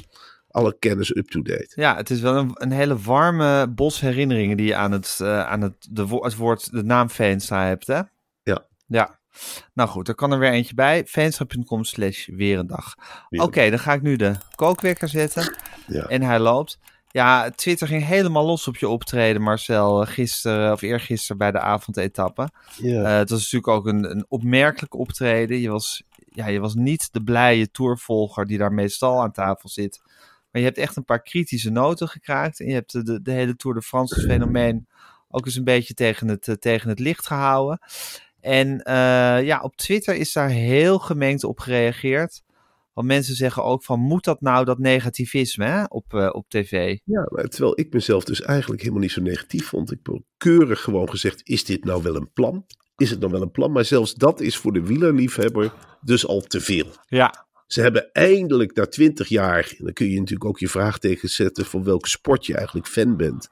alle 0.48 0.76
kennis 0.80 1.16
up-to-date. 1.16 1.72
ja, 1.76 1.96
het 1.96 2.10
is 2.10 2.22
wel 2.22 2.36
een, 2.36 2.52
een 2.54 2.72
hele 2.72 2.98
warme 2.98 3.68
bos 3.70 4.00
herinneringen 4.00 4.58
die 4.58 4.66
je 4.66 4.76
aan 4.76 4.92
het, 4.92 5.20
eh, 5.22 5.46
aan 5.46 5.62
het, 5.62 5.88
de, 5.92 6.08
wo- 6.08 6.24
het 6.24 6.36
woord, 6.36 6.72
de 6.72 6.84
naam 6.84 7.10
Veenstra 7.10 7.66
hebt, 7.66 7.88
hè? 7.88 8.02
Ja. 8.44 8.66
Ja. 8.86 9.20
Nou 9.74 9.90
goed, 9.90 10.08
er 10.08 10.16
kan 10.16 10.32
er 10.32 10.40
weer 10.40 10.52
eentje 10.52 10.74
bij. 10.76 11.06
Veenstra.com 11.06 11.84
slash 11.84 12.28
weer 12.28 12.60
een 12.60 12.68
dag. 12.68 12.96
Oké, 13.30 13.70
dan 13.70 13.80
ga 13.80 13.94
ik 13.94 14.02
nu 14.02 14.16
de 14.16 14.36
kookwekker 14.56 15.08
zetten. 15.10 15.56
Ja. 15.88 16.04
En 16.06 16.22
hij 16.22 16.40
loopt. 16.40 16.80
Ja, 17.12 17.50
Twitter 17.50 17.88
ging 17.88 18.06
helemaal 18.06 18.46
los 18.46 18.68
op 18.68 18.78
je 18.78 18.88
optreden, 18.88 19.42
Marcel. 19.42 20.02
eh, 20.02 20.08
Gisteren 20.08 20.72
of 20.72 20.82
eergisteren 20.82 21.38
bij 21.38 21.52
de 21.52 21.60
avondetappe. 21.60 22.50
Ja. 22.78 23.04
Eh, 23.04 23.18
het 23.18 23.30
was 23.30 23.40
natuurlijk 23.40 23.68
ook 23.68 23.86
een, 23.88 24.12
een 24.12 24.26
opmerkelijk 24.28 24.94
optreden. 24.94 25.60
Je 25.60 25.70
was, 25.70 26.04
ja, 26.30 26.48
je 26.48 26.60
was 26.60 26.74
niet 26.76 27.14
de 27.14 27.24
blije 27.24 27.72
tourvolger 27.72 28.46
die 28.46 28.58
daar 28.58 28.74
meestal 28.74 29.22
aan 29.22 29.32
tafel 29.32 29.70
zit. 29.70 30.02
Maar 30.52 30.62
je 30.62 30.68
hebt 30.68 30.78
echt 30.80 30.96
een 30.96 31.06
paar 31.06 31.22
kritische 31.22 31.70
noten 31.70 32.08
gekraakt. 32.08 32.60
En 32.60 32.68
je 32.68 32.74
hebt 32.74 32.92
de, 32.92 33.04
de, 33.04 33.22
de 33.22 33.32
hele 33.32 33.56
Tour 33.56 33.76
de 33.76 33.82
France 33.82 34.22
fenomeen 34.22 34.88
ook 35.30 35.46
eens 35.46 35.56
een 35.56 35.64
beetje 35.64 35.94
tegen 35.94 36.28
het, 36.28 36.48
eh, 36.48 36.56
tegen 36.56 36.90
het 36.90 37.00
licht 37.00 37.28
gehouden. 37.28 37.80
En 38.44 38.82
eh, 38.82 39.46
ja, 39.46 39.60
op 39.62 39.76
Twitter 39.76 40.16
is 40.16 40.34
daar 40.34 40.50
heel 40.50 41.00
gemengd 41.00 41.44
op 41.44 41.60
gereageerd. 41.60 42.42
Want 42.94 43.08
mensen 43.08 43.36
zeggen 43.36 43.64
ook 43.64 43.84
van, 43.84 44.00
moet 44.00 44.24
dat 44.24 44.42
nou 44.42 44.66
dat 44.66 44.80
negativisme 44.80 45.66
hè, 45.66 45.84
op, 45.84 46.14
eh, 46.14 46.30
op 46.32 46.50
tv? 46.50 46.98
Ja, 47.04 47.28
maar 47.30 47.48
terwijl 47.48 47.80
ik 47.80 47.94
mezelf 47.94 48.24
dus 48.24 48.42
eigenlijk 48.42 48.82
helemaal 48.82 49.02
niet 49.02 49.12
zo 49.12 49.22
negatief 49.22 49.68
vond. 49.68 49.92
Ik 49.92 50.00
heb 50.04 50.22
keurig 50.38 50.82
gewoon 50.82 51.10
gezegd, 51.10 51.42
is 51.44 51.66
dit 51.66 51.86
nou 51.86 52.04
wel 52.04 52.16
een 52.16 52.32
plan? 52.34 52.66
Is 52.98 53.10
het 53.10 53.20
nou 53.20 53.32
wel 53.32 53.42
een 53.42 53.52
plan? 53.52 53.72
Maar 53.72 53.86
zelfs 53.86 54.14
dat 54.14 54.42
is 54.42 54.58
voor 54.58 54.74
de 54.74 54.84
wielerliefhebber 54.84 55.74
dus 56.02 56.28
al 56.28 56.42
te 56.42 56.62
veel. 56.62 56.88
Ja, 57.08 57.46
Ze 57.68 57.82
hebben 57.82 58.12
eindelijk 58.12 58.76
na 58.76 58.86
twintig 58.86 59.28
jaar, 59.28 59.76
en 59.78 59.86
dan 59.86 59.94
kun 59.94 60.10
je 60.10 60.20
natuurlijk 60.20 60.50
ook 60.50 60.60
je 60.60 60.68
vraagteken 60.68 61.30
zetten 61.30 61.66
van 61.66 61.84
welke 61.84 62.10
sport 62.10 62.46
je 62.46 62.56
eigenlijk 62.56 62.88
fan 62.88 63.18
bent. 63.18 63.48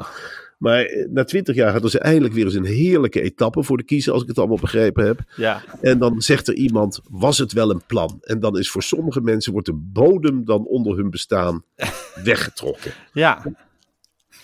Maar 0.62 0.86
eh, 0.86 1.08
na 1.10 1.24
twintig 1.24 1.56
jaar 1.56 1.72
hadden 1.72 1.91
ze 1.91 2.00
eindelijk 2.00 2.34
weer 2.34 2.46
eens 2.46 2.53
een 2.53 2.65
heerlijke 2.65 3.22
etappe 3.22 3.63
voor 3.63 3.77
de 3.77 3.84
kiezer, 3.84 4.13
als 4.13 4.22
ik 4.22 4.27
het 4.27 4.38
allemaal 4.38 4.58
begrepen 4.62 5.06
heb. 5.06 5.20
ja. 5.36 5.63
En 5.82 6.00
dan 6.00 6.22
zegt 6.22 6.48
er 6.48 6.53
iemand, 6.53 7.00
was 7.10 7.38
het 7.38 7.51
wel 7.51 7.70
een 7.70 7.82
plan? 7.88 8.18
En 8.22 8.39
dan 8.39 8.58
is 8.58 8.70
voor 8.70 8.84
sommige 8.84 9.22
mensen 9.22 9.51
wordt 9.51 9.68
de 9.68 9.74
bodem 9.74 10.46
dan 10.46 10.65
onder 10.65 10.96
hun 10.98 11.10
bestaan 11.10 11.63
weggetrokken. 12.24 12.91
Ja, 13.13 13.44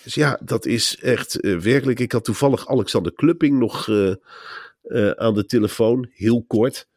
Dus 0.04 0.14
ja, 0.14 0.40
dat 0.44 0.66
is 0.66 0.98
echt 1.02 1.40
eh, 1.40 1.58
werkelijk. 1.58 2.00
Ik 2.00 2.12
had 2.12 2.24
toevallig 2.24 2.68
Alexander 2.68 3.14
Klupping 3.14 3.60
nog 3.60 3.90
eh, 3.90 5.10
aan 5.10 5.34
de 5.34 5.46
telefoon, 5.46 6.10
heel 6.14 6.44
kort. 6.48 6.88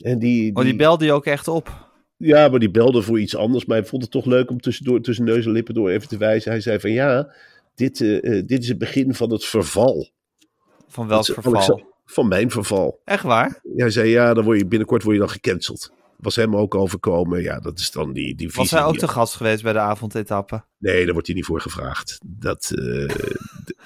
En 0.00 0.18
die, 0.18 0.56
oh, 0.56 0.62
die 0.62 0.76
belde 0.76 1.04
je 1.04 1.12
ook 1.12 1.26
echt 1.26 1.48
op. 1.48 1.88
Ja, 2.16 2.48
maar 2.48 2.58
die 2.58 2.70
belde 2.70 3.02
voor 3.02 3.20
iets 3.20 3.36
anders. 3.36 3.64
Maar 3.64 3.76
hij 3.76 3.86
vond 3.86 4.02
het 4.02 4.10
toch 4.10 4.24
leuk 4.24 4.50
om 4.50 4.60
tussendoor, 4.60 5.00
tussen 5.00 5.24
neus 5.24 5.44
en 5.44 5.52
lippen 5.52 5.74
door 5.74 5.90
even 5.90 6.08
te 6.08 6.16
wijzen. 6.16 6.50
Hij 6.50 6.60
zei 6.60 6.80
van 6.80 6.92
ja, 6.92 7.32
dit, 7.80 8.00
eh, 8.00 8.38
eh, 8.38 8.46
dit 8.46 8.62
is 8.62 8.68
het 8.68 8.78
begin 8.78 9.14
van 9.14 9.30
het 9.32 9.44
verval. 9.44 10.10
Van 10.88 11.06
welk 11.08 11.26
Dat 11.26 11.36
is 11.36 11.42
verval? 11.42 11.82
Van 12.04 12.28
mijn 12.28 12.50
verval. 12.50 13.00
Echt 13.04 13.22
waar? 13.22 13.60
Hij 13.76 13.90
zei 13.90 14.08
ja, 14.08 14.34
dan 14.34 14.44
word 14.44 14.58
je, 14.58 14.66
binnenkort 14.66 15.02
word 15.02 15.14
je 15.14 15.20
dan 15.20 15.30
gecanceld. 15.30 15.92
Was 16.16 16.36
hem 16.36 16.56
ook 16.56 16.74
overkomen. 16.74 17.42
Ja, 17.42 17.60
dat 17.60 17.78
is 17.78 17.90
dan 17.90 18.12
die, 18.12 18.34
die 18.34 18.50
Was 18.54 18.70
hij 18.70 18.84
ook 18.84 18.96
te 18.96 19.08
gast 19.08 19.34
geweest 19.34 19.62
bij 19.62 19.72
de 19.72 19.78
avondetappe? 19.78 20.64
Nee, 20.78 21.02
daar 21.04 21.12
wordt 21.12 21.26
hij 21.26 21.36
niet 21.36 21.44
voor 21.44 21.60
gevraagd. 21.60 22.18
Dat, 22.26 22.70
eh, 22.74 22.84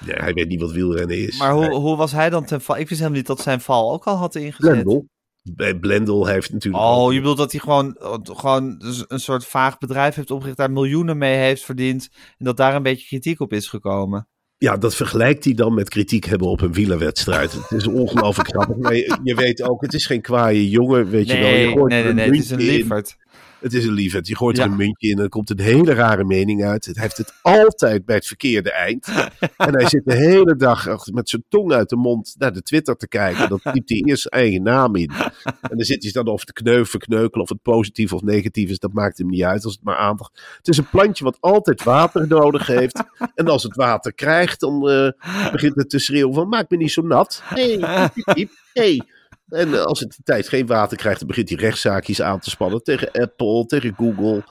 nee, 0.05 0.15
hij 0.15 0.33
weet 0.33 0.47
niet 0.47 0.61
wat 0.61 0.71
wielrennen 0.71 1.17
is. 1.17 1.37
Maar 1.39 1.53
hoe, 1.53 1.63
Hij- 1.63 1.73
hoe 1.75 1.95
was 1.97 2.11
hij 2.11 2.29
dan 2.29 2.45
ten 2.45 2.61
val? 2.61 2.75
Ik 2.77 2.87
wist 2.89 2.99
helemaal 2.99 3.19
niet 3.19 3.27
dat 3.27 3.39
zijn 3.41 3.61
val 3.61 3.93
ook 3.93 4.05
al 4.05 4.15
had 4.15 4.35
ingezet. 4.35 4.71
Blendel. 4.71 5.07
Bij 5.53 5.75
Blendel 5.75 6.25
heeft 6.25 6.53
natuurlijk... 6.53 6.83
Oh, 6.83 7.03
ook- 7.03 7.11
je 7.11 7.19
bedoelt 7.19 7.37
dat 7.37 7.51
hij 7.51 7.61
gewoon, 7.61 7.95
gewoon 8.23 8.77
dus 8.77 9.03
een 9.07 9.19
soort 9.19 9.45
vaag 9.45 9.77
bedrijf 9.77 10.15
heeft 10.15 10.31
opgericht, 10.31 10.57
daar 10.57 10.71
miljoenen 10.71 11.17
mee 11.17 11.37
heeft 11.37 11.63
verdiend 11.63 12.09
en 12.37 12.45
dat 12.45 12.57
daar 12.57 12.75
een 12.75 12.83
beetje 12.83 13.07
kritiek 13.07 13.39
op 13.39 13.53
is 13.53 13.67
gekomen. 13.67 14.27
Ja, 14.57 14.77
dat 14.77 14.95
vergelijkt 14.95 15.43
hij 15.43 15.53
dan 15.53 15.73
met 15.73 15.89
kritiek 15.89 16.25
hebben 16.25 16.47
op 16.47 16.61
een 16.61 16.73
wielerwedstrijd. 16.73 17.53
Het 17.53 17.71
is 17.71 17.87
ongelooflijk 17.87 18.49
grappig. 18.49 18.75
Maar 18.83 18.95
je, 18.95 19.19
je 19.23 19.35
weet 19.35 19.61
ook, 19.63 19.81
het 19.81 19.93
is 19.93 20.05
geen 20.05 20.21
kwaaie 20.21 20.69
jongen, 20.69 21.09
weet 21.09 21.27
je 21.27 21.33
wel. 21.33 21.41
Nee, 21.41 21.59
Je 21.59 21.65
nee, 21.65 21.73
gooit 21.75 21.93
nee, 21.93 22.13
nee, 22.13 22.25
het 22.25 22.35
is 22.35 22.49
een 22.49 22.59
lieverd. 22.59 23.15
Het 23.59 23.73
is 23.73 23.85
een 23.85 23.93
liefheid. 23.93 24.27
Je 24.27 24.35
gooit 24.35 24.57
Ja. 24.57 24.63
er 24.63 24.69
een 24.69 24.77
muntje 24.77 25.07
in 25.09 25.17
en 25.17 25.23
er 25.23 25.29
komt 25.29 25.49
een 25.49 25.59
hele 25.59 25.93
rare 25.93 26.23
mening 26.23 26.63
uit. 26.63 26.85
Het 26.85 26.99
heeft 26.99 27.17
het 27.17 27.33
altijd 27.41 28.05
bij 28.05 28.15
het 28.15 28.25
verkeerde 28.27 28.71
eind. 28.71 29.07
en 29.57 29.73
hij 29.73 29.89
zit 29.89 30.01
de 30.05 30.15
hele 30.15 30.55
dag 30.55 30.87
met 31.11 31.29
zijn 31.29 31.43
tong 31.49 31.71
uit 31.71 31.89
de 31.89 31.95
mond 31.95 32.35
naar 32.37 32.53
de 32.53 32.61
Twitter 32.61 32.95
te 32.95 33.07
kijken. 33.07 33.49
Dan 33.49 33.59
typt 33.73 33.89
hij 33.89 34.01
eerst 34.05 34.21
zijn 34.21 34.43
eigen 34.43 34.63
naam 34.63 34.95
in. 34.95 35.11
En 35.43 35.77
dan 35.77 35.85
zit 35.85 36.03
hij 36.03 36.11
dan 36.11 36.27
of 36.27 36.45
te 36.45 36.53
kneuven, 36.53 36.99
kneukelen, 36.99 37.43
of 37.43 37.49
het 37.49 37.61
positief 37.61 38.13
of 38.13 38.21
negatief 38.21 38.69
is. 38.69 38.79
Dat 38.79 38.93
maakt 38.93 39.17
hem 39.17 39.29
niet 39.29 39.43
uit 39.43 39.63
als 39.63 39.73
het 39.73 39.83
maar 39.83 39.97
aandacht. 39.97 40.41
Het 40.57 40.67
is 40.67 40.77
een 40.77 40.89
plantje 40.89 41.23
wat 41.23 41.37
altijd 41.39 41.83
water 41.83 42.27
nodig 42.27 42.67
heeft. 42.67 43.03
En 43.35 43.47
als 43.47 43.63
het 43.63 43.75
water 43.75 44.13
krijgt, 44.13 44.59
dan 44.59 44.89
eh, 44.89 45.51
begint 45.51 45.75
het 45.75 45.89
te 45.89 45.99
schreeuwen 45.99 46.33
van 46.33 46.49
maak 46.49 46.69
me 46.69 46.77
niet 46.77 46.91
zo 46.91 47.01
nat. 47.01 47.41
Hey, 47.43 47.77
piep, 48.13 48.33
piep, 48.33 48.51
hey. 48.73 49.01
En 49.49 49.73
eh, 49.73 49.81
als 49.83 49.99
het 49.99 50.09
de 50.15 50.23
tijd 50.23 50.47
geen 50.49 50.65
water 50.65 50.97
krijgt, 50.97 51.19
dan 51.19 51.27
begint 51.27 51.49
hij 51.49 51.57
rechtszaakjes 51.57 52.21
aan 52.21 52.39
te 52.39 52.49
spannen 52.49 52.83
tegen 52.83 53.11
Apple, 53.11 53.65
tegen 53.65 53.93
Google. 53.97 54.43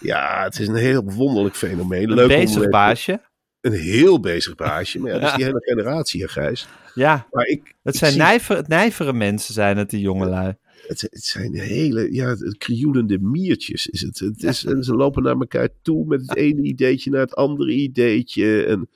Ja, 0.00 0.42
het 0.44 0.58
is 0.58 0.68
een 0.68 0.74
heel 0.74 1.02
wonderlijk 1.04 1.56
fenomeen. 1.56 2.08
Een 2.10 2.14
Leuk 2.14 2.28
bezig 2.28 2.56
even- 2.58 2.70
baasje. 2.70 3.20
Een 3.60 3.72
heel 3.72 4.20
bezig 4.20 4.54
baasje. 4.54 4.98
Maar 4.98 5.12
ja, 5.12 5.18
dat 5.18 5.28
is 5.30 5.34
die 5.36 5.44
hele 5.44 5.62
generatie, 5.64 6.20
hè, 6.22 6.28
Gijs. 6.28 6.66
Ja, 6.94 7.26
Maar 7.30 7.46
ik, 7.46 7.74
het 7.82 7.94
ik 7.94 8.00
zijn 8.00 8.12
zie- 8.12 8.20
nijver, 8.20 8.56
het 8.56 8.68
nijvere 8.68 9.12
mensen 9.12 9.54
zijn 9.54 9.76
het, 9.76 9.90
die 9.90 10.00
jongelui. 10.00 10.56
Het, 10.86 11.00
het 11.00 11.24
zijn 11.24 11.54
hele, 11.54 12.12
ja, 12.14 12.36
krioelende 12.58 13.18
miertjes 13.20 13.86
is 13.86 14.00
het. 14.00 14.18
het 14.18 14.42
is, 14.42 14.64
En 14.64 14.82
ze 14.84 14.94
lopen 14.94 15.22
naar 15.22 15.36
elkaar 15.36 15.68
toe 15.82 16.06
met 16.06 16.20
het 16.20 16.36
ene 16.36 16.62
ideetje 16.62 17.10
naar 17.10 17.20
het 17.20 17.34
andere 17.34 17.72
ideetje. 17.72 18.64
En 18.64 18.88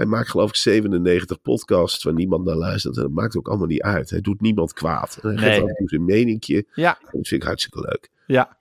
hij 0.00 0.08
maakt 0.08 0.28
geloof 0.30 0.48
ik 0.48 0.56
97 0.56 1.40
podcasts 1.42 2.04
waar 2.04 2.14
niemand 2.14 2.44
naar 2.44 2.54
luistert. 2.56 2.96
En 2.96 3.02
dat 3.02 3.10
maakt 3.10 3.36
ook 3.36 3.48
allemaal 3.48 3.66
niet 3.66 3.82
uit. 3.82 4.10
Hij 4.10 4.20
doet 4.20 4.40
niemand 4.40 4.72
kwaad. 4.72 5.18
En 5.22 5.28
hij 5.28 5.34
Nee. 5.38 5.44
geeft 5.50 5.62
af 5.62 5.68
en 5.68 5.74
toe 5.74 5.88
zijn 5.88 6.04
meningje. 6.04 6.66
Ja, 6.74 6.98
dat 7.00 7.10
vind 7.10 7.30
ik 7.30 7.42
hartstikke 7.42 7.80
leuk. 7.80 8.10
ja. 8.26 8.58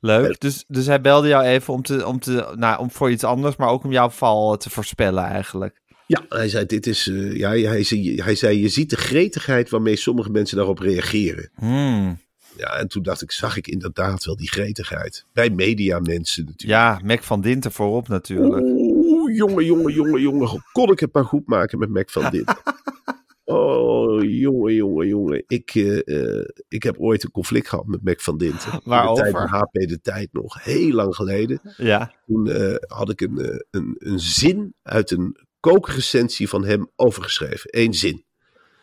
Leuk. 0.00 0.40
Dus, 0.40 0.64
dus 0.68 0.86
hij 0.86 1.00
belde 1.00 1.28
jou 1.28 1.44
even 1.44 1.74
om, 1.74 1.82
te, 1.82 2.06
om, 2.06 2.18
te, 2.20 2.52
nou, 2.56 2.80
om 2.80 2.90
voor 2.90 3.10
iets 3.10 3.24
anders, 3.24 3.56
maar 3.56 3.68
ook 3.68 3.84
om 3.84 3.92
jouw 3.92 4.10
val 4.10 4.56
te 4.56 4.70
voorspellen 4.70 5.24
eigenlijk. 5.24 5.80
Ja, 6.06 6.24
hij 6.28 6.48
zei, 6.48 6.66
dit 6.66 6.86
is, 6.86 7.08
eh, 7.08 7.36
ja, 7.36 7.50
hij, 7.50 7.82
zei, 7.82 8.20
hij 8.22 8.34
zei, 8.34 8.60
je 8.60 8.68
ziet 8.68 8.90
de 8.90 8.96
gretigheid 8.96 9.70
waarmee 9.70 9.96
sommige 9.96 10.30
mensen 10.30 10.56
daarop 10.56 10.78
reageren. 10.78 11.50
Hmm. 11.54 12.18
Ja, 12.56 12.76
en 12.78 12.88
toen 12.88 13.02
dacht 13.02 13.22
ik, 13.22 13.32
zag 13.32 13.56
ik 13.56 13.66
inderdaad 13.66 14.24
wel 14.24 14.36
die 14.36 14.50
gretigheid. 14.50 15.24
Bij 15.32 15.50
mediamensen 15.50 16.44
natuurlijk. 16.44 16.70
Ja, 16.80 17.00
Mac 17.04 17.22
van 17.22 17.40
Dinter 17.40 17.72
voorop 17.72 18.08
natuurlijk. 18.08 18.64
Oeh, 19.06 19.36
jongen, 19.36 19.64
jongen, 19.64 19.92
jongen, 19.92 20.20
jongen. 20.20 20.62
Kon 20.72 20.90
ik 20.90 21.00
het 21.00 21.14
maar 21.14 21.24
goed 21.24 21.46
maken 21.46 21.78
met 21.78 21.88
Mac 21.88 22.10
van 22.10 22.30
dit. 22.36 22.54
Oh, 23.44 24.22
jongen, 24.22 24.74
jongen, 24.74 25.06
jongen. 25.06 25.44
Ik, 25.46 25.70
eh, 25.74 26.38
eh, 26.38 26.48
ik 26.68 26.82
heb 26.82 26.98
ooit 26.98 27.24
een 27.24 27.30
conflict 27.30 27.68
gehad 27.68 27.86
met 27.86 28.04
Mac 28.04 28.20
van 28.20 28.38
Dinten. 28.38 28.72
In 28.72 28.80
Waarover? 28.84 29.24
De 29.24 29.30
tijd 29.30 29.48
van 29.48 29.58
HP 29.58 29.72
de 29.72 30.00
tijd 30.00 30.28
nog. 30.32 30.64
Heel 30.64 30.92
lang 30.92 31.14
geleden. 31.14 31.60
Ja. 31.76 32.14
Toen 32.26 32.50
eh, 32.50 32.74
had 32.86 33.10
ik 33.10 33.20
een, 33.20 33.64
een, 33.70 33.94
een 33.98 34.20
zin 34.20 34.74
uit 34.82 35.10
een 35.10 35.36
kookrecensie 35.60 36.48
van 36.48 36.64
hem 36.64 36.90
overgeschreven. 36.96 37.80
Eén 37.80 37.94
zin. 37.94 38.24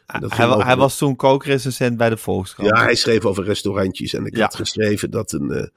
Hij, 0.05 0.48
over- 0.48 0.65
hij 0.65 0.75
was 0.75 0.98
toen 0.98 1.15
kookrecensent 1.15 1.98
bij 1.98 2.10
de 2.10 2.17
Volkskrant. 2.17 2.69
Ja, 2.77 2.83
hij 2.83 2.95
schreef 2.95 3.25
over 3.25 3.43
restaurantjes. 3.43 4.13
En 4.13 4.25
ik 4.25 4.36
Ja. 4.36 4.41
had 4.41 4.55
geschreven 4.55 5.12
dat 5.12 5.31
een, 5.31 5.51
eh, 5.51 5.67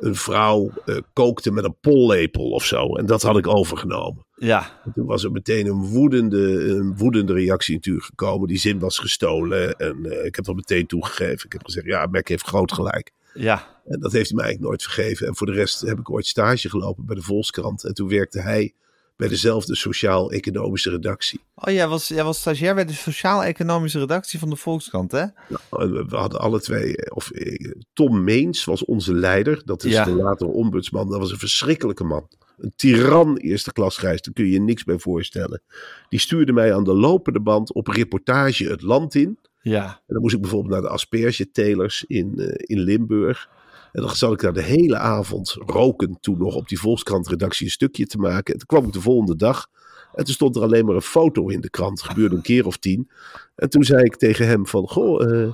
een 0.00 0.14
vrouw 0.14 0.70
eh, 0.84 0.96
kookte 1.12 1.50
met 1.50 1.64
een 1.64 1.76
pollepel 1.80 2.50
of 2.50 2.64
zo. 2.64 2.94
En 2.94 3.06
dat 3.06 3.22
had 3.22 3.36
ik 3.38 3.46
overgenomen. 3.46 4.24
Ja. 4.36 4.80
En 4.84 4.92
toen 4.92 5.06
was 5.06 5.24
er 5.24 5.30
meteen 5.32 5.66
een 5.66 5.84
woedende, 5.84 6.68
een 6.68 6.96
woedende 6.96 7.32
reactie 7.32 7.74
natuurlijk 7.74 8.06
gekomen. 8.06 8.48
Die 8.48 8.58
zin 8.58 8.78
was 8.78 8.98
gestolen. 8.98 9.76
En 9.78 10.06
eh, 10.10 10.24
ik 10.24 10.36
heb 10.36 10.44
dat 10.44 10.54
meteen 10.54 10.86
toegegeven. 10.86 11.46
Ik 11.46 11.52
heb 11.52 11.64
gezegd, 11.64 11.86
ja, 11.86 12.06
Mac 12.06 12.28
heeft 12.28 12.46
groot 12.46 12.72
gelijk. 12.72 13.12
Ja. 13.34 13.66
En 13.86 14.00
dat 14.00 14.12
heeft 14.12 14.26
hij 14.28 14.36
mij 14.36 14.44
eigenlijk 14.44 14.60
nooit 14.60 14.82
vergeven. 14.82 15.26
En 15.26 15.36
voor 15.36 15.46
de 15.46 15.52
rest 15.52 15.80
heb 15.80 15.98
ik 15.98 16.10
ooit 16.10 16.26
stage 16.26 16.70
gelopen 16.70 17.06
bij 17.06 17.14
de 17.16 17.22
Volkskrant. 17.22 17.84
En 17.84 17.94
toen 17.94 18.08
werkte 18.08 18.40
hij 18.40 18.72
bij 19.16 19.28
dezelfde 19.28 19.74
sociaal-economische 19.76 20.90
redactie. 20.90 21.40
Oh, 21.54 21.72
jij 21.72 21.88
was, 21.88 22.08
jij 22.08 22.24
was 22.24 22.38
stagiair 22.38 22.74
bij 22.74 22.84
de 22.84 22.92
sociaal-economische 22.92 23.98
redactie 23.98 24.38
van 24.38 24.50
de 24.50 24.56
Volkskrant, 24.56 25.12
hè? 25.12 25.24
Nou, 25.70 25.92
we- 26.08 26.16
hadden 26.16 26.40
alle 26.40 26.60
twee, 26.60 26.96
eh, 26.96 27.16
of 27.16 27.30
eh, 27.30 27.70
Tom 27.92 28.24
Meens 28.24 28.64
was 28.64 28.84
onze 28.84 29.14
leider. 29.14 29.62
Dat 29.64 29.84
is 29.84 29.92
Ja. 29.92 30.04
de 30.04 30.10
latere 30.14 30.50
ombudsman. 30.50 31.10
Dat 31.10 31.18
was 31.18 31.30
een 31.32 31.38
verschrikkelijke 31.38 32.04
man. 32.04 32.28
Een 32.58 32.72
tiran 32.76 33.36
eerste 33.36 33.72
klas 33.72 34.00
reis, 34.00 34.22
daar 34.22 34.34
kun 34.34 34.44
je 34.44 34.50
je 34.52 34.60
niks 34.60 34.84
bij 34.84 34.98
voorstellen. 34.98 35.62
Die 36.08 36.20
stuurde 36.20 36.52
mij 36.52 36.74
aan 36.74 36.84
de 36.84 36.94
lopende 36.94 37.40
band 37.40 37.72
op 37.72 37.86
reportage 37.86 38.64
het 38.64 38.82
land 38.82 39.14
in. 39.14 39.38
Ja. 39.62 39.84
En 39.86 40.00
dan 40.06 40.20
moest 40.20 40.34
ik 40.34 40.40
bijvoorbeeld 40.40 40.72
naar 40.72 40.82
de 40.82 40.88
aspergetelers 40.88 42.04
in, 42.04 42.38
eh, 42.38 42.48
in 42.76 42.80
Limburg. 42.80 43.48
En 43.96 44.02
dan 44.02 44.16
zat 44.16 44.32
ik 44.32 44.40
daar 44.40 44.52
de 44.52 44.62
hele 44.62 44.98
avond 44.98 45.56
roken 45.66 46.18
toen 46.20 46.38
nog 46.38 46.54
op 46.54 46.68
die 46.68 46.78
Volkskrant-redactie 46.80 47.66
een 47.66 47.72
stukje 47.72 48.06
te 48.06 48.18
maken. 48.18 48.52
En 48.52 48.58
toen 48.58 48.66
kwam 48.66 48.84
ik 48.86 48.92
de 48.92 49.00
volgende 49.00 49.36
dag. 49.36 49.66
En 50.14 50.24
toen 50.24 50.34
stond 50.34 50.56
er 50.56 50.62
alleen 50.62 50.84
maar 50.86 50.94
een 50.94 51.00
foto 51.02 51.48
in 51.48 51.60
de 51.60 51.70
krant. 51.70 52.02
Gebeurde 52.02 52.36
een 52.36 52.42
keer 52.42 52.66
of 52.66 52.76
tien. 52.76 53.10
En 53.54 53.70
toen 53.70 53.84
zei 53.84 54.02
ik 54.04 54.16
tegen 54.16 54.46
hem 54.46 54.66
van, 54.66 54.88
goh, 54.88 55.22
eh, 55.22 55.48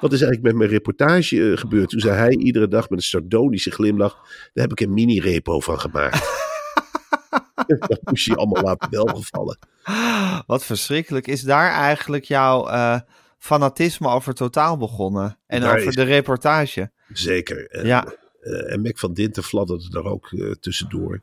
wat 0.00 0.12
is 0.12 0.22
eigenlijk 0.22 0.42
met 0.42 0.54
mijn 0.54 0.70
reportage 0.70 1.50
eh, 1.50 1.56
gebeurd? 1.58 1.88
Toen 1.88 2.00
zei 2.00 2.16
hij 2.16 2.36
iedere 2.36 2.68
dag 2.68 2.88
met 2.88 2.98
een 2.98 3.04
sardonische 3.04 3.70
glimlach, 3.70 4.14
daar 4.52 4.64
heb 4.68 4.72
ik 4.72 4.80
een 4.80 4.94
mini-repo 4.94 5.60
van 5.60 5.80
gemaakt. 5.80 6.42
dat 7.88 8.00
moest 8.04 8.24
je 8.24 8.36
allemaal 8.36 8.62
laten 8.62 8.90
welgevallen. 8.90 9.58
Wat 10.46 10.64
verschrikkelijk. 10.64 11.26
Is 11.26 11.42
daar 11.42 11.70
eigenlijk 11.70 12.24
jouw 12.24 12.66
eh, 12.68 12.98
fanatisme 13.38 14.08
over 14.08 14.34
totaal 14.34 14.76
begonnen? 14.76 15.38
En 15.46 15.60
Daar 15.60 15.74
over 15.76 15.88
is- 15.88 15.94
de 15.94 16.02
reportage? 16.02 16.90
Zeker. 17.12 17.66
En, 17.70 17.86
Ja. 17.86 18.14
eh, 18.40 18.72
en 18.72 18.82
Mac 18.82 18.98
van 18.98 19.14
Dinten 19.14 19.42
fladderde 19.42 19.88
daar 19.90 20.04
ook 20.04 20.32
eh, 20.32 20.50
tussendoor. 20.50 21.20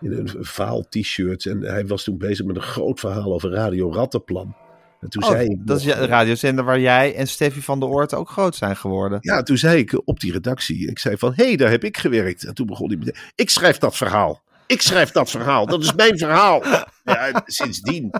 In 0.00 0.12
een 0.12 0.44
vaal 0.44 0.86
t-shirt. 0.88 1.46
En 1.46 1.62
hij 1.62 1.86
was 1.86 2.04
toen 2.04 2.18
bezig 2.18 2.46
met 2.46 2.56
een 2.56 2.62
groot 2.62 3.00
verhaal 3.00 3.32
over 3.34 3.50
Radio 3.50 3.92
Rattenplan. 3.92 4.56
En 5.00 5.08
toen 5.08 5.22
Oh, 5.22 5.28
zei 5.30 5.48
ik. 5.48 5.66
dat 5.66 5.78
is 5.78 5.84
de 5.84 5.92
radiozender 6.06 6.64
waar 6.64 6.80
jij 6.80 7.14
en 7.14 7.28
Steffi 7.28 7.62
van 7.62 7.80
der 7.80 7.88
Oort 7.88 8.14
ook 8.14 8.28
groot 8.30 8.56
zijn 8.56 8.76
geworden. 8.76 9.18
Ja, 9.20 9.42
toen 9.42 9.58
zei 9.58 9.78
ik 9.78 10.02
op 10.08 10.20
die 10.20 10.32
redactie. 10.32 10.88
Ik 10.90 10.98
zei 10.98 11.16
van, 11.18 11.32
hé, 11.34 11.44
hey, 11.44 11.56
daar 11.56 11.70
heb 11.70 11.84
ik 11.84 11.96
gewerkt. 11.96 12.44
En 12.44 12.54
toen 12.54 12.66
begon 12.66 12.88
hij 12.88 12.96
meteen. 12.96 13.16
Ik 13.34 13.50
schrijf 13.50 13.78
dat 13.78 13.96
verhaal. 13.96 14.42
Ik 14.66 14.82
schrijf 14.82 15.10
dat 15.10 15.30
verhaal. 15.30 15.66
Dat 15.66 15.82
is 15.82 15.94
mijn 15.94 16.18
verhaal. 16.18 16.62
Ja, 17.04 17.26
en 17.28 17.42
sindsdien 17.46 18.10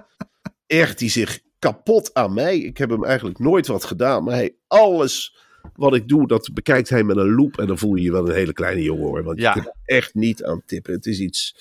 ergt 0.66 1.00
hij 1.00 1.08
zich 1.08 1.38
kapot 1.58 2.14
aan 2.14 2.34
mij. 2.34 2.58
Ik 2.58 2.78
heb 2.78 2.90
hem 2.90 3.04
eigenlijk 3.04 3.38
nooit 3.38 3.66
wat 3.66 3.84
gedaan. 3.84 4.24
Maar 4.24 4.34
hij 4.34 4.54
alles 4.66 5.36
wat 5.76 5.94
ik 5.94 6.08
doe, 6.08 6.26
dat 6.28 6.50
bekijkt 6.52 6.88
hij 6.88 7.02
met 7.04 7.16
een 7.16 7.34
loep. 7.34 7.58
En 7.58 7.66
dan 7.66 7.78
voel 7.78 7.94
je 7.94 8.02
je 8.02 8.12
wel 8.12 8.28
een 8.28 8.34
hele 8.34 8.52
kleine 8.52 8.82
jongen 8.82 9.04
hoor. 9.06 9.22
Want 9.22 9.38
Ja. 9.40 9.54
je 9.54 9.60
kunt 9.60 9.74
echt 9.84 10.14
niet 10.14 10.44
aan 10.44 10.62
tippen. 10.66 10.92
Het 10.92 11.06
is 11.06 11.18
iets. 11.20 11.56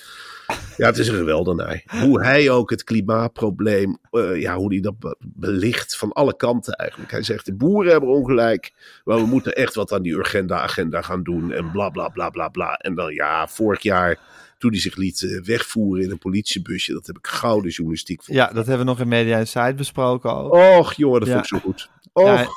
Ja, 0.78 0.86
het 0.86 0.98
is 0.98 1.08
een 1.08 1.16
geweldenaar. 1.16 1.84
Hoe 2.02 2.24
hij 2.24 2.50
ook 2.50 2.70
het 2.70 2.84
klimaatprobleem. 2.84 3.98
eh, 4.12 4.42
ja, 4.42 4.56
hoe 4.56 4.72
hij 4.74 4.82
dat 4.82 5.00
be- 5.00 5.16
belicht 5.20 5.98
van 5.98 6.12
alle 6.14 6.36
kanten 6.36 6.74
eigenlijk. 6.74 7.12
Hij 7.12 7.24
zegt: 7.24 7.46
de 7.46 7.54
boeren 7.54 7.92
hebben 7.92 8.10
ongelijk. 8.10 8.74
Maar 9.04 9.18
we 9.18 9.26
moeten 9.26 9.54
echt 9.56 9.76
wat 9.76 9.92
aan 9.92 10.02
die 10.02 10.20
agenda-agenda 10.20 11.02
gaan 11.02 11.24
doen. 11.24 11.52
En 11.52 11.72
bla 11.72 11.90
bla 11.90 12.10
bla 12.10 12.30
bla 12.30 12.50
bla. 12.50 12.74
En 12.74 12.96
dan 12.96 13.14
ja, 13.14 13.48
vorig 13.48 13.82
jaar. 13.82 14.20
Toen 14.58 14.72
hij 14.72 14.80
zich 14.80 14.96
liet 14.96 15.22
eh, 15.24 15.42
wegvoeren 15.44 16.04
in 16.04 16.12
een 16.12 16.18
politiebusje. 16.18 16.94
Dat 16.94 17.08
heb 17.08 17.18
ik 17.18 17.28
gouden 17.28 17.72
journalistiek 17.72 18.24
voor. 18.24 18.36
Ja, 18.36 18.46
dat 18.48 18.66
hebben 18.68 18.86
we 18.86 18.92
nog 18.92 19.00
in 19.00 19.08
Media 19.08 19.38
Insight 19.38 19.76
besproken 19.76 20.32
ook. 20.36 20.54
Och, 20.54 20.94
jongen, 20.94 21.20
dat 21.20 21.30
Ja. 21.30 21.34
vond 21.34 21.46
ik 21.46 21.52
zo 21.52 21.60
goed. 21.60 21.90
Och, 22.14 22.26
Ja. 22.28 22.48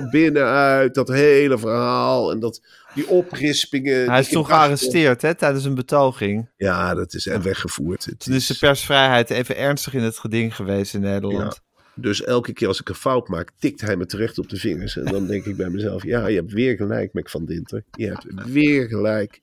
Van 0.00 0.10
binnenuit, 0.10 0.94
dat 0.94 1.08
hele 1.08 1.58
verhaal 1.58 2.30
en 2.30 2.40
dat, 2.40 2.62
die 2.94 3.08
oprispingen. 3.08 4.10
Hij 4.10 4.20
is 4.20 4.28
gedachten. 4.28 4.54
gearresteerd 4.54 5.22
hè, 5.22 5.34
tijdens 5.34 5.64
een 5.64 5.74
betoging. 5.74 6.48
Ja, 6.56 6.94
dat 6.94 7.14
is 7.14 7.26
en 7.26 7.42
weggevoerd. 7.42 8.04
Het 8.04 8.20
Toen 8.20 8.34
is 8.34 8.46
de 8.46 8.56
persvrijheid 8.58 9.30
even 9.30 9.56
ernstig 9.56 9.94
in 9.94 10.02
het 10.02 10.18
geding 10.18 10.56
geweest 10.56 10.94
in 10.94 11.00
Nederland. 11.00 11.60
Dus 11.94 12.22
elke 12.22 12.52
keer 12.52 12.68
als 12.68 12.80
ik 12.80 12.88
een 12.88 12.94
fout 12.94 13.28
maak, 13.28 13.50
tikt 13.58 13.80
hij 13.80 13.96
me 13.96 14.06
terecht 14.06 14.38
op 14.38 14.48
de 14.48 14.56
vingers. 14.56 14.96
En 14.96 15.04
dan 15.04 15.26
denk 15.26 15.44
ik 15.44 15.56
bij 15.56 15.70
mezelf, 15.70 16.02
ja, 16.02 16.26
je 16.26 16.36
hebt 16.36 16.52
weer 16.52 16.76
gelijk, 16.76 17.12
Mac 17.12 17.30
van 17.30 17.44
Dinter. 17.44 17.84
Je 17.90 18.06
hebt 18.06 18.24
weer 18.46 18.88
gelijk. 18.88 19.40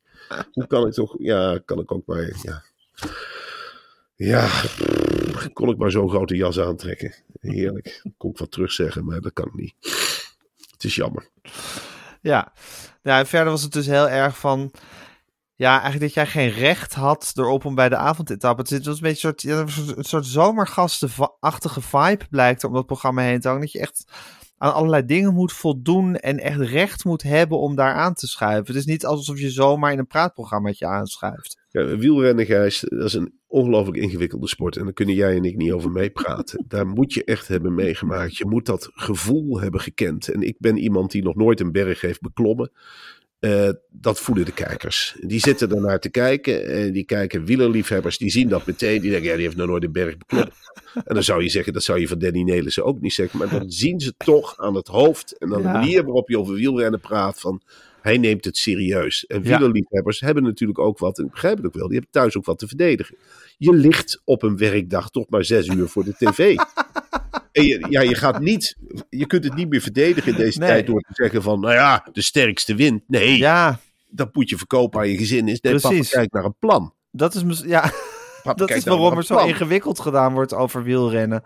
Hoe 0.51 0.67
kan 0.67 0.87
ik 0.87 0.93
toch, 0.93 1.15
ja, 1.19 1.59
kan 1.65 1.79
ik 1.79 1.91
ook 1.91 2.05
maar, 2.05 2.31
ja. 2.41 2.63
Ja, 4.15 4.49
kon 5.53 5.69
ik 5.69 5.77
maar 5.77 5.91
zo'n 5.91 6.09
grote 6.09 6.35
jas 6.35 6.59
aantrekken. 6.59 7.13
Heerlijk. 7.39 8.01
Kon 8.17 8.31
ik 8.31 8.37
wat 8.37 8.51
terugzeggen, 8.51 9.05
maar 9.05 9.21
dat 9.21 9.33
kan 9.33 9.45
ik 9.45 9.53
niet. 9.53 9.73
Het 10.83 10.91
is 10.91 10.97
jammer. 10.97 11.29
Ja. 12.21 12.53
en 13.01 13.27
verder 13.27 13.51
was 13.51 13.61
het 13.61 13.71
dus 13.71 13.85
heel 13.85 14.09
erg 14.09 14.37
van... 14.37 14.71
Ja, 15.55 15.71
eigenlijk 15.71 16.01
dat 16.01 16.13
jij 16.13 16.27
geen 16.27 16.49
recht 16.49 16.93
had 16.93 17.31
erop 17.35 17.65
om 17.65 17.75
bij 17.75 17.89
de 17.89 17.95
avondetappe 17.95 18.63
te 18.63 18.73
zitten. 18.73 18.91
Het 18.91 19.01
was 19.01 19.09
een 19.09 19.15
beetje 19.15 19.27
een 19.27 19.65
soort, 19.65 19.87
ja, 19.87 19.95
een 19.97 20.03
soort, 20.03 20.25
zomergastenachtige 20.25 21.81
vibe 21.81 22.25
blijkt 22.29 22.63
om 22.63 22.73
dat 22.73 22.85
programma 22.85 23.21
heen 23.21 23.39
te 23.39 23.47
hangen. 23.47 23.61
Dat 23.61 23.71
je 23.71 23.79
echt 23.79 24.03
aan 24.57 24.73
allerlei 24.73 25.05
dingen 25.05 25.33
moet 25.33 25.53
voldoen 25.53 26.15
en 26.15 26.39
echt 26.39 26.59
recht 26.59 27.05
moet 27.05 27.23
hebben 27.23 27.59
om 27.59 27.75
daar 27.75 27.93
aan 27.93 28.13
te 28.13 28.27
schuiven. 28.27 28.65
Het 28.65 28.75
is 28.75 28.85
niet 28.85 29.05
alsof 29.05 29.39
je 29.39 29.49
zomaar 29.49 29.91
in 29.91 29.99
een 29.99 30.07
praatprogrammaatje 30.07 30.87
aanschuift. 30.87 31.57
Ja, 31.69 31.97
wielrennen, 31.97 32.45
Gijs, 32.45 32.79
dat 32.79 33.03
is 33.03 33.13
een 33.13 33.41
ongelooflijk 33.53 33.97
ingewikkelde 33.97 34.47
sport. 34.47 34.77
En 34.77 34.83
daar 34.83 34.93
kunnen 34.93 35.15
jij 35.15 35.35
en 35.35 35.43
ik 35.43 35.55
niet 35.57 35.71
over 35.71 35.91
meepraten. 35.91 36.65
Daar 36.67 36.87
moet 36.87 37.13
je 37.13 37.23
echt 37.23 37.47
hebben 37.47 37.75
meegemaakt. 37.75 38.37
Je 38.37 38.45
moet 38.45 38.65
dat 38.65 38.89
gevoel 38.93 39.59
hebben 39.59 39.79
gekend. 39.79 40.27
En 40.27 40.41
ik 40.41 40.55
ben 40.59 40.77
iemand 40.77 41.11
die 41.11 41.23
nog 41.23 41.35
nooit 41.35 41.59
een 41.59 41.71
berg 41.71 42.01
heeft 42.01 42.21
beklommen. 42.21 42.71
Eh, 43.39 43.69
dat 43.89 44.19
voelen 44.19 44.45
de 44.45 44.53
kijkers. 44.53 45.15
Die 45.19 45.39
zitten 45.39 45.71
ernaar 45.71 45.99
te 45.99 46.09
kijken. 46.09 46.65
En 46.67 46.91
die 46.91 47.03
kijken 47.03 47.45
wielerliefhebbers. 47.45 48.17
Die 48.17 48.29
zien 48.31 48.49
dat 48.49 48.65
meteen. 48.65 49.01
Die 49.01 49.11
denken, 49.11 49.29
ja, 49.29 49.35
die 49.35 49.45
heeft 49.45 49.57
nog 49.57 49.67
nooit 49.67 49.83
een 49.83 49.91
berg 49.91 50.17
beklommen. 50.17 50.53
En 50.93 51.13
dan 51.13 51.23
zou 51.23 51.43
je 51.43 51.49
zeggen, 51.49 51.73
dat 51.73 51.83
zou 51.83 51.99
je 51.99 52.07
van 52.07 52.19
Danny 52.19 52.41
Nelissen 52.41 52.83
ook 52.85 53.01
niet 53.01 53.13
zeggen. 53.13 53.39
Maar 53.39 53.49
dan 53.49 53.69
zien 53.71 53.99
ze 53.99 54.13
toch 54.17 54.57
aan 54.57 54.75
het 54.75 54.87
hoofd. 54.87 55.37
En 55.37 55.53
aan 55.53 55.61
de 55.61 55.67
Ja. 55.67 55.73
manier 55.73 56.03
waarop 56.03 56.29
je 56.29 56.39
over 56.39 56.53
wielrennen 56.53 56.99
praat. 56.99 57.39
Van, 57.39 57.61
hij 58.03 58.17
neemt 58.17 58.45
het 58.45 58.57
serieus. 58.57 59.25
En 59.25 59.43
Ja. 59.43 59.49
wielerliefhebbers 59.49 60.19
hebben 60.19 60.43
natuurlijk 60.43 60.79
ook 60.79 60.99
wat, 60.99 61.17
en 61.17 61.25
ik 61.25 61.31
begrijp 61.31 61.57
het 61.57 61.65
ook 61.65 61.73
wel, 61.73 61.87
die 61.87 61.93
hebben 61.97 62.11
thuis 62.21 62.37
ook 62.37 62.45
wat 62.45 62.59
te 62.59 62.67
verdedigen. 62.67 63.15
Je 63.57 63.73
ligt 63.73 64.21
op 64.23 64.43
een 64.43 64.57
werkdag 64.57 65.09
toch 65.09 65.25
maar 65.29 65.43
zes 65.45 65.67
uur 65.67 65.87
voor 65.87 66.03
de 66.03 66.13
tv. 66.17 66.55
en 67.51 67.65
je, 67.65 67.85
ja, 67.89 68.01
je 68.01 68.15
gaat 68.15 68.39
niet, 68.39 68.75
je 69.09 69.25
kunt 69.27 69.43
het 69.43 69.55
niet 69.55 69.69
meer 69.69 69.81
verdedigen 69.81 70.31
in 70.31 70.37
deze 70.37 70.59
Nee. 70.59 70.67
tijd 70.67 70.85
door 70.87 71.01
te 71.01 71.13
zeggen 71.13 71.41
van, 71.41 71.59
nou 71.59 71.73
ja, 71.73 72.07
de 72.13 72.21
sterkste 72.21 72.75
wint. 72.75 73.03
Nee, 73.07 73.37
Ja, 73.37 73.79
dat 74.09 74.35
moet 74.35 74.49
je 74.49 74.57
verkopen 74.57 74.99
aan 74.99 75.09
je 75.09 75.17
gezin. 75.17 75.47
Is 75.47 75.61
nee, 75.61 75.73
papa, 75.73 75.87
Precies. 75.87 76.09
kijk 76.09 76.31
naar 76.33 76.45
een 76.45 76.55
plan. 76.59 76.93
dat 77.11 77.35
is, 77.35 77.43
ja, 77.65 77.91
Papa, 78.43 78.53
dat 78.65 78.69
is 78.69 78.83
waarom 78.83 79.17
er 79.17 79.23
zo 79.23 79.37
ingewikkeld 79.45 79.99
gedaan 79.99 80.33
wordt 80.33 80.53
over 80.53 80.83
wielrennen. 80.83 81.43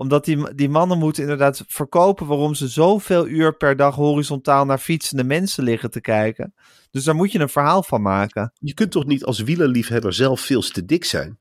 Omdat 0.00 0.24
die, 0.24 0.54
die 0.54 0.68
mannen 0.68 0.98
moeten 0.98 1.22
inderdaad 1.22 1.64
verkopen 1.68 2.26
waarom 2.26 2.54
ze 2.54 2.68
zoveel 2.68 3.26
uur 3.26 3.56
per 3.56 3.76
dag 3.76 3.94
horizontaal 3.94 4.64
naar 4.64 4.78
fietsende 4.78 5.24
mensen 5.24 5.64
liggen 5.64 5.90
te 5.90 6.00
kijken. 6.00 6.54
Dus 6.90 7.04
daar 7.04 7.14
moet 7.14 7.32
je 7.32 7.38
een 7.38 7.48
verhaal 7.48 7.82
van 7.82 8.02
maken. 8.02 8.52
Je 8.58 8.74
kunt 8.74 8.90
toch 8.90 9.06
niet 9.06 9.24
als 9.24 9.40
wielerliefhebber 9.40 10.12
zelf 10.12 10.40
veel 10.40 10.60
te 10.60 10.84
dik 10.84 11.04
zijn? 11.04 11.38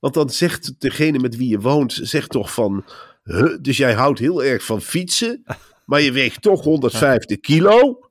Want 0.00 0.14
dan 0.14 0.30
zegt 0.30 0.80
degene 0.80 1.18
met 1.18 1.36
wie 1.36 1.48
je 1.48 1.60
woont, 1.60 1.98
zegt 2.02 2.30
toch 2.30 2.52
van... 2.52 2.84
"Huh, 3.22 3.56
dus 3.60 3.76
jij 3.76 3.94
houdt 3.94 4.18
heel 4.18 4.44
erg 4.44 4.64
van 4.64 4.80
fietsen, 4.80 5.44
maar 5.86 6.00
je 6.00 6.12
weegt 6.12 6.42
toch 6.42 6.62
150 6.62 7.40
kilo? 7.40 8.08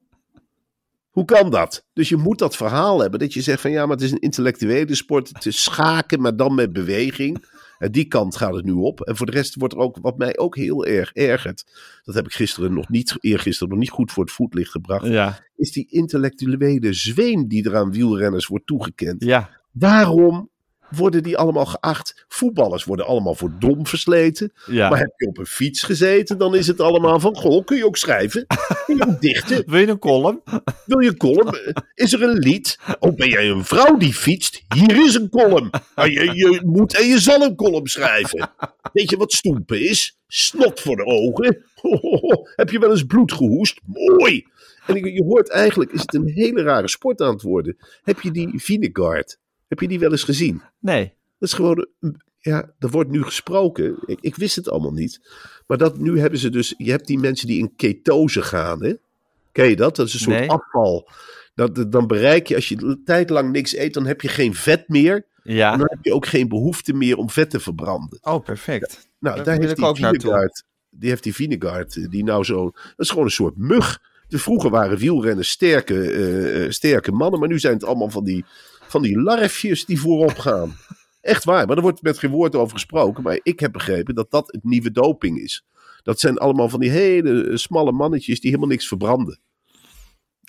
Hoe 1.09 1.25
kan 1.25 1.49
dat? 1.49 1.85
Dus 1.93 2.09
je 2.09 2.17
moet 2.17 2.39
dat 2.39 2.55
verhaal 2.55 2.99
hebben. 2.99 3.19
Dat 3.19 3.33
je 3.33 3.41
zegt 3.41 3.61
van 3.61 3.71
ja, 3.71 3.85
maar 3.85 3.95
het 3.95 4.05
is 4.05 4.11
een 4.11 4.19
intellectuele 4.19 4.95
sport. 4.95 5.29
Het 5.29 5.45
is 5.45 5.63
schaken, 5.63 6.21
maar 6.21 6.35
dan 6.35 6.55
met 6.55 6.73
beweging. 6.73 7.45
En 7.83 7.91
die 7.91 8.05
kant 8.05 8.35
gaat 8.35 8.55
het 8.55 8.65
nu 8.65 8.71
op. 8.71 9.01
En 9.01 9.15
voor 9.17 9.25
de 9.25 9.31
rest 9.31 9.55
wordt 9.55 9.73
er 9.73 9.79
ook, 9.79 9.97
wat 10.01 10.17
mij 10.17 10.37
ook 10.37 10.55
heel 10.55 10.85
erg 10.85 11.13
ergert. 11.13 11.63
Dat 12.03 12.15
heb 12.15 12.25
ik 12.25 12.33
gisteren 12.33 12.73
nog 12.73 12.89
niet, 12.89 13.15
eergisteren 13.19 13.69
nog 13.69 13.79
niet 13.79 13.89
goed 13.89 14.11
voor 14.11 14.23
het 14.23 14.33
voetlicht 14.33 14.71
gebracht. 14.71 15.07
Ja, 15.07 15.39
Is 15.55 15.71
die 15.71 15.87
intellectuele 15.89 16.93
zweem 16.93 17.47
die 17.47 17.69
er 17.69 17.75
aan 17.75 17.91
wielrenners 17.91 18.47
wordt 18.47 18.65
toegekend. 18.65 19.23
ja. 19.23 19.49
Waarom 19.71 20.49
worden 20.95 21.23
die 21.23 21.37
allemaal 21.37 21.65
geacht? 21.65 22.25
Voetballers 22.27 22.83
worden 22.83 23.05
allemaal 23.05 23.35
voor 23.35 23.51
dom 23.59 23.87
versleten. 23.87 24.53
ja. 24.65 24.89
Maar 24.89 24.99
heb 24.99 25.13
je 25.17 25.27
op 25.27 25.37
een 25.37 25.45
fiets 25.45 25.81
gezeten, 25.83 26.37
dan 26.37 26.55
is 26.55 26.67
het 26.67 26.79
allemaal 26.79 27.19
van... 27.19 27.35
Goh, 27.35 27.65
kun 27.65 27.77
je 27.77 27.85
ook 27.85 27.97
schrijven? 27.97 28.45
Kun 28.85 28.95
je 28.95 29.07
ook 29.07 29.21
dichten? 29.21 29.63
Wil 29.71 29.79
je 29.79 29.87
een 29.87 29.99
column? 29.99 30.41
Wil 30.85 30.99
je 30.99 31.09
een 31.09 31.17
column? 31.17 31.73
Is 31.93 32.13
er 32.13 32.23
een 32.23 32.37
lied? 32.37 32.79
Oh, 32.99 33.15
ben 33.15 33.29
jij 33.29 33.49
een 33.49 33.65
vrouw 33.65 33.97
die 33.97 34.13
fietst? 34.13 34.63
Hier 34.75 35.05
is 35.05 35.15
een 35.15 35.29
column. 35.29 35.69
Maar 35.95 36.09
je, 36.09 36.35
je 36.35 36.61
moet 36.65 36.97
en 36.97 37.07
je 37.07 37.19
zal 37.19 37.41
een 37.41 37.55
column 37.55 37.87
schrijven. 37.87 38.49
Weet 38.93 39.09
je 39.09 39.17
wat 39.17 39.33
stoempen 39.33 39.89
is? 39.89 40.17
Snot 40.27 40.79
voor 40.79 40.95
de 40.95 41.05
ogen. 41.05 41.65
Heb 42.55 42.69
je 42.69 42.79
wel 42.79 42.91
eens 42.91 43.05
bloed 43.05 43.31
gehoest? 43.31 43.79
Mooi. 43.85 44.45
En 44.87 44.95
je 44.95 45.13
je 45.13 45.23
hoort 45.23 45.49
eigenlijk, 45.49 45.91
is 45.91 46.01
het 46.01 46.13
een 46.13 46.27
hele 46.27 46.61
rare 46.61 46.87
sport 46.87 47.21
aan 47.21 47.33
het 47.33 47.41
worden. 47.41 47.77
Heb 48.01 48.21
je 48.21 48.31
die 48.31 48.51
Vinegard? 48.55 49.37
Heb 49.73 49.81
je 49.81 49.87
die 49.87 49.99
wel 49.99 50.11
eens 50.11 50.23
gezien? 50.23 50.61
Nee. 50.79 51.03
Dat 51.39 51.49
is 51.49 51.53
gewoon, 51.55 51.87
ja, 52.39 52.73
er 52.79 52.89
wordt 52.89 53.09
nu 53.09 53.23
gesproken. 53.23 53.95
Ik, 54.05 54.17
ik 54.21 54.35
wist 54.35 54.55
het 54.55 54.69
allemaal 54.69 54.91
niet. 54.93 55.19
Maar 55.67 55.77
dat, 55.77 55.97
nu 55.97 56.19
hebben 56.19 56.39
ze 56.39 56.49
dus, 56.49 56.73
je 56.77 56.91
hebt 56.91 57.07
die 57.07 57.19
mensen 57.19 57.47
die 57.47 57.59
in 57.59 57.75
ketose 57.75 58.41
gaan, 58.41 58.83
hè? 58.83 58.93
Ken 59.51 59.69
je 59.69 59.75
dat? 59.75 59.95
Dat 59.95 60.07
is 60.07 60.13
een 60.13 60.19
soort 60.19 60.39
Nee. 60.39 60.49
afval. 60.49 61.09
Dat, 61.55 61.91
dan 61.91 62.07
bereik 62.07 62.47
je, 62.47 62.55
als 62.55 62.69
je 62.69 62.83
een 62.83 63.01
tijd 63.05 63.29
lang 63.29 63.51
niks 63.51 63.75
eet, 63.75 63.93
dan 63.93 64.05
heb 64.05 64.21
je 64.21 64.27
geen 64.27 64.53
vet 64.55 64.89
meer. 64.89 65.25
En 65.43 65.53
Ja. 65.55 65.77
dan 65.77 65.87
heb 65.89 65.99
je 66.01 66.13
ook 66.13 66.25
geen 66.25 66.47
behoefte 66.47 66.93
meer 66.93 67.17
om 67.17 67.29
vet 67.29 67.49
te 67.49 67.59
verbranden. 67.59 68.19
Oh, 68.21 68.43
perfect. 68.43 69.09
Nou, 69.19 69.43
Daar 69.43 69.57
heeft 69.57 69.69
ik 69.71 69.75
die 69.75 69.85
ook. 69.85 69.95
Vinegard, 69.97 70.63
die 70.89 71.09
heeft 71.09 71.23
die 71.23 71.35
Vinegard, 71.35 71.95
eh, 71.95 72.09
die 72.09 72.23
nou 72.23 72.43
zo, 72.43 72.63
dat 72.71 72.93
is 72.97 73.09
gewoon 73.09 73.25
een 73.25 73.31
soort 73.31 73.57
mug. 73.57 74.01
De 74.27 74.39
vroeger 74.39 74.69
waren 74.69 74.97
wielrenners 74.97 75.49
sterke, 75.49 76.11
eh, 76.11 76.63
eh, 76.65 76.71
sterke 76.71 77.11
mannen, 77.11 77.39
maar 77.39 77.49
nu 77.49 77.59
zijn 77.59 77.73
het 77.73 77.83
allemaal 77.83 78.09
van 78.09 78.23
die, 78.23 78.45
van 78.93 79.01
die 79.01 79.21
larfjes 79.21 79.85
die 79.85 79.99
voorop 79.99 80.37
gaan. 80.37 80.75
Echt 81.21 81.43
waar, 81.43 81.67
maar 81.67 81.75
er 81.75 81.81
wordt 81.81 82.01
met 82.01 82.19
geen 82.19 82.31
woord 82.31 82.55
over 82.55 82.73
gesproken. 82.73 83.23
Maar 83.23 83.39
ik 83.43 83.59
heb 83.59 83.71
begrepen 83.71 84.15
dat 84.15 84.31
dat 84.31 84.51
het 84.51 84.63
nieuwe 84.63 84.91
doping 84.91 85.39
is. 85.39 85.65
Dat 86.03 86.19
zijn 86.19 86.37
allemaal 86.37 86.69
van 86.69 86.79
die 86.79 86.89
hele 86.89 87.43
eh, 87.43 87.55
smalle 87.55 87.91
mannetjes 87.91 88.39
die 88.39 88.49
helemaal 88.49 88.69
niks 88.69 88.87
verbranden. 88.87 89.39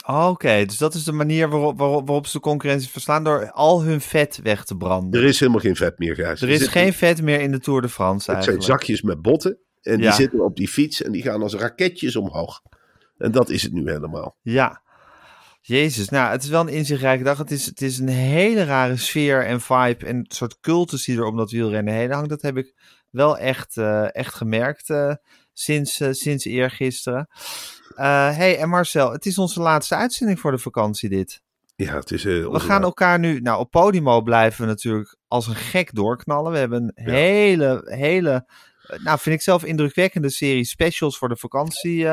Oh, 0.07 0.28
Oké, 0.30 0.64
dus 0.64 0.78
dat 0.78 0.94
is 0.94 1.04
de 1.04 1.12
manier 1.12 1.48
waarop, 1.48 1.78
waarop, 1.78 2.07
waarop 2.07 2.26
ze 2.26 2.33
de 2.33 2.42
concurrentie 2.42 2.90
verslaan 2.90 3.24
door 3.24 3.50
al 3.50 3.83
hun 3.83 4.00
vet 4.00 4.40
weg 4.42 4.64
te 4.64 4.76
branden. 4.76 5.20
Er 5.20 5.26
is 5.26 5.40
helemaal 5.40 5.61
geen 5.61 5.76
vet 5.76 5.98
meer, 5.98 6.14
Gijs. 6.14 6.40
Er 6.40 6.48
is 6.48 6.66
geen 6.66 6.92
vet 6.92 7.22
meer 7.22 7.40
in 7.40 7.50
de 7.50 7.59
Tour 7.59 7.83
de 7.83 7.88
France 7.88 8.33
Het 8.33 8.44
zijn 8.44 8.62
zakjes 8.62 9.02
met 9.02 9.22
botten. 9.22 9.59
En 9.83 10.00
die 10.00 10.12
zitten 10.12 10.44
op 10.44 10.57
die 10.57 10.68
fiets 10.68 11.02
en 11.02 11.12
die 11.12 11.22
gaan 11.22 11.42
als 11.42 11.54
raketjes 11.54 12.16
omhoog. 12.16 12.62
En 13.18 13.33
dat 13.33 13.50
is 13.50 13.62
het 13.62 13.72
nu 13.72 13.90
helemaal. 13.90 14.37
Ja. 14.42 14.83
Jezus, 15.66 16.09
nou, 16.09 16.31
het 16.31 16.42
is 16.42 16.48
wel 16.48 16.61
een 16.61 16.68
inzichtrijke 16.68 17.24
dag. 17.24 17.38
Het 17.38 17.50
is, 17.50 17.66
het 17.66 17.83
is 17.83 17.98
een 17.98 18.09
hele 18.09 18.64
rare 18.64 18.96
sfeer 18.96 19.46
en 19.46 19.61
vibe 19.61 20.07
en 20.07 20.24
soort 20.29 20.61
cultus 20.61 21.05
die 21.05 21.16
er 21.16 21.24
om 21.24 21.37
dat 21.37 21.50
wielrennen 21.50 21.94
heen 21.94 22.12
hangt. 22.12 22.29
Dat 22.29 22.42
heb 22.42 22.57
ik 22.57 22.74
wel 23.11 23.38
echt, 23.38 23.77
eh, 23.77 24.14
echt 24.14 24.35
gemerkt 24.35 24.90
eh, 24.90 25.14
sinds, 25.53 26.00
eh, 26.00 26.09
sinds 26.12 26.44
eergisteren. 26.44 27.29
Hey, 27.94 28.59
en 28.59 28.68
Marcel, 28.68 29.12
het 29.12 29.27
is 29.27 29.38
onze 29.38 29.61
laatste 29.61 29.94
uitzending 29.94 30.40
voor 30.40 30.50
de 30.50 30.59
vakantie 30.59 31.09
dit. 31.09 31.42
Ja, 31.77 31.94
het 31.94 32.11
is... 32.11 32.22
We 32.22 32.61
gaan 32.61 32.83
elkaar 32.83 33.18
nu, 33.18 33.40
nou 33.40 33.59
op 33.59 33.70
Podimo 33.70 34.22
blijven 34.22 34.61
we 34.61 34.66
natuurlijk 34.66 35.16
als 35.29 35.46
een 35.46 35.55
gek 35.55 35.94
doorknallen. 35.94 36.53
We 36.53 36.59
hebben 36.59 36.92
een 36.94 37.05
Ja. 37.05 37.12
hele, 37.12 37.81
hele, 37.85 38.46
nou 39.03 39.18
vind 39.18 39.35
ik 39.37 39.42
zelf 39.42 39.64
indrukwekkende 39.64 40.31
serie 40.31 40.64
specials 40.64 41.18
voor 41.18 41.29
de 41.29 41.37
vakantie 41.37 42.07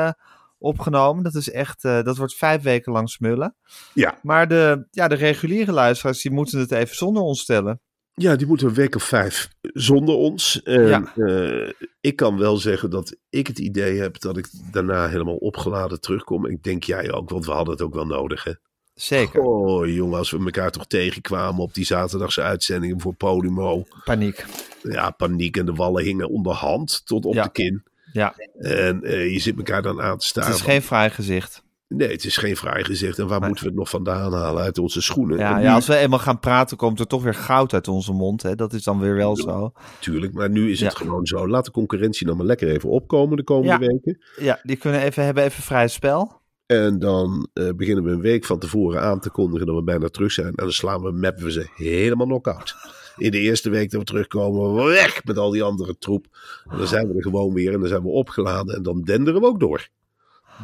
opgenomen. 0.62 1.22
Dat 1.24 1.34
is 1.34 1.50
echt, 1.50 1.84
eh, 1.84 2.02
dat 2.02 2.16
wordt 2.16 2.34
vijf 2.34 2.62
weken 2.62 2.92
lang 2.92 3.10
smullen. 3.10 3.56
Ja, 3.94 4.18
Maar 4.22 4.48
de, 4.48 4.86
ja, 4.90 5.08
de 5.08 5.14
reguliere 5.14 5.72
luisteraars, 5.72 6.22
die 6.22 6.32
moeten 6.32 6.58
het 6.58 6.72
even 6.72 6.96
zonder 6.96 7.22
ons 7.22 7.40
stellen. 7.40 7.80
Ja, 8.14 8.36
die 8.36 8.46
moeten 8.46 8.66
een 8.68 8.74
week 8.74 8.94
of 8.94 9.02
vijf 9.02 9.48
zonder 9.60 10.14
ons. 10.14 10.62
En, 10.62 10.86
Ja. 10.88 11.12
eh, 11.16 11.70
ik 12.00 12.16
kan 12.16 12.38
wel 12.38 12.56
zeggen 12.56 12.90
dat 12.90 13.16
ik 13.30 13.46
het 13.46 13.58
idee 13.58 14.00
heb 14.00 14.20
dat 14.20 14.36
ik 14.36 14.48
daarna 14.72 15.08
helemaal 15.08 15.36
opgeladen 15.36 16.00
terugkom. 16.00 16.46
Ik 16.46 16.62
denk 16.62 16.84
jij 16.84 17.12
ook, 17.12 17.30
want 17.30 17.46
we 17.46 17.52
hadden 17.52 17.72
het 17.72 17.82
ook 17.82 17.94
wel 17.94 18.06
nodig, 18.06 18.44
hè? 18.44 18.52
Zeker. 18.94 19.40
Oh, 19.40 19.86
jongen, 19.94 20.18
als 20.18 20.30
we 20.30 20.38
elkaar 20.38 20.70
toch 20.70 20.86
tegenkwamen 20.86 21.62
op 21.62 21.74
die 21.74 21.84
zaterdagse 21.84 22.42
uitzendingen 22.42 23.00
voor 23.00 23.14
Podimo. 23.14 23.84
Paniek. 24.04 24.44
Ja, 24.82 25.10
paniek 25.10 25.56
en 25.56 25.66
de 25.66 25.72
wallen 25.74 26.04
hingen 26.04 26.28
onderhand 26.28 27.02
tot 27.06 27.24
op 27.24 27.34
Ja. 27.34 27.42
de 27.42 27.50
kin. 27.50 27.82
Ja, 28.12 28.34
En 28.58 29.02
eh, 29.02 29.32
je 29.32 29.38
zit 29.38 29.56
elkaar 29.56 29.82
dan 29.82 30.02
aan 30.02 30.18
te 30.18 30.26
staren. 30.26 30.50
het 30.50 30.58
is 30.58 30.64
geen 30.64 30.82
fraai 30.82 31.10
gezicht. 31.10 31.62
Nee, 31.88 32.10
het 32.10 32.24
is 32.24 32.36
geen 32.36 32.56
fraai 32.56 32.84
gezicht. 32.84 33.18
En 33.18 33.26
waar 33.26 33.40
moeten 33.40 33.62
we 33.64 33.70
het 33.70 33.78
nog 33.78 33.90
vandaan 33.90 34.32
halen? 34.32 34.62
Uit 34.62 34.78
onze 34.78 35.02
schoenen. 35.02 35.38
Ja, 35.38 35.74
als 35.74 35.86
we 35.86 35.96
eenmaal 35.96 36.18
gaan 36.18 36.40
praten, 36.40 36.76
komt 36.76 37.00
er 37.00 37.06
toch 37.06 37.22
weer 37.22 37.34
goud 37.34 37.72
uit 37.72 37.88
onze 37.88 38.12
mond. 38.12 38.42
Hè? 38.42 38.54
Dat 38.54 38.72
is 38.72 38.82
dan 38.82 38.98
weer 39.00 39.14
wel 39.14 39.36
zo. 39.36 39.72
Natuurlijk, 39.94 40.32
maar 40.32 40.50
nu 40.50 40.70
is 40.70 40.80
het 40.80 40.96
gewoon 40.96 41.26
zo. 41.26 41.48
Laat 41.48 41.64
de 41.64 41.70
concurrentie 41.70 42.26
nou 42.26 42.38
maar 42.38 42.46
lekker 42.46 42.68
even 42.68 42.88
opkomen 42.88 43.36
de 43.36 43.42
komende 43.44 43.86
weken. 43.86 44.18
Ja, 44.36 44.60
die 44.62 44.76
kunnen 44.76 45.00
even, 45.00 45.24
hebben 45.24 45.44
even 45.44 45.62
vrij 45.62 45.88
spel. 45.88 46.40
En 46.66 46.98
dan 46.98 47.48
eh, 47.52 47.68
beginnen 47.76 48.04
we 48.04 48.10
een 48.10 48.20
week 48.20 48.44
van 48.44 48.58
tevoren 48.58 49.02
aan 49.02 49.20
te 49.20 49.30
kondigen 49.30 49.66
dat 49.66 49.76
we 49.76 49.82
bijna 49.82 50.08
terug 50.08 50.32
zijn. 50.32 50.46
En 50.46 50.52
dan 50.56 50.72
slaan 50.72 51.02
we, 51.02 51.12
mappen 51.12 51.44
we 51.44 51.52
ze 51.52 51.66
helemaal 51.74 52.26
knock-out. 52.26 52.74
In 53.22 53.30
de 53.30 53.38
eerste 53.38 53.70
week 53.70 53.90
dat 53.90 54.00
we 54.00 54.06
terugkomen, 54.06 54.84
weg 54.84 55.24
met 55.24 55.38
al 55.38 55.50
die 55.50 55.62
andere 55.62 55.98
troep. 55.98 56.26
En 56.70 56.78
dan 56.78 56.86
zijn 56.86 57.08
we 57.08 57.14
er 57.14 57.22
gewoon 57.22 57.54
weer 57.54 57.72
en 57.72 57.80
dan 57.80 57.88
zijn 57.88 58.02
we 58.02 58.08
opgeladen. 58.08 58.74
En 58.74 58.82
dan 58.82 59.02
denderen 59.02 59.40
we 59.40 59.46
ook 59.46 59.60
door. 59.60 59.88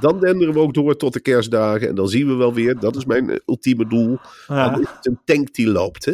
Dan 0.00 0.20
denderen 0.20 0.54
we 0.54 0.60
ook 0.60 0.74
door 0.74 0.96
tot 0.96 1.12
de 1.12 1.20
kerstdagen. 1.20 1.88
En 1.88 1.94
dan 1.94 2.08
zien 2.08 2.26
we 2.26 2.34
wel 2.34 2.54
weer, 2.54 2.78
dat 2.78 2.96
is 2.96 3.04
mijn 3.04 3.40
ultieme 3.46 3.86
doel. 3.86 4.18
Ja. 4.48 4.70
Dan 4.70 4.80
is 4.80 4.88
het 4.96 5.06
een 5.06 5.18
tank 5.24 5.54
die 5.54 5.68
loopt. 5.68 6.04
Hè? 6.04 6.12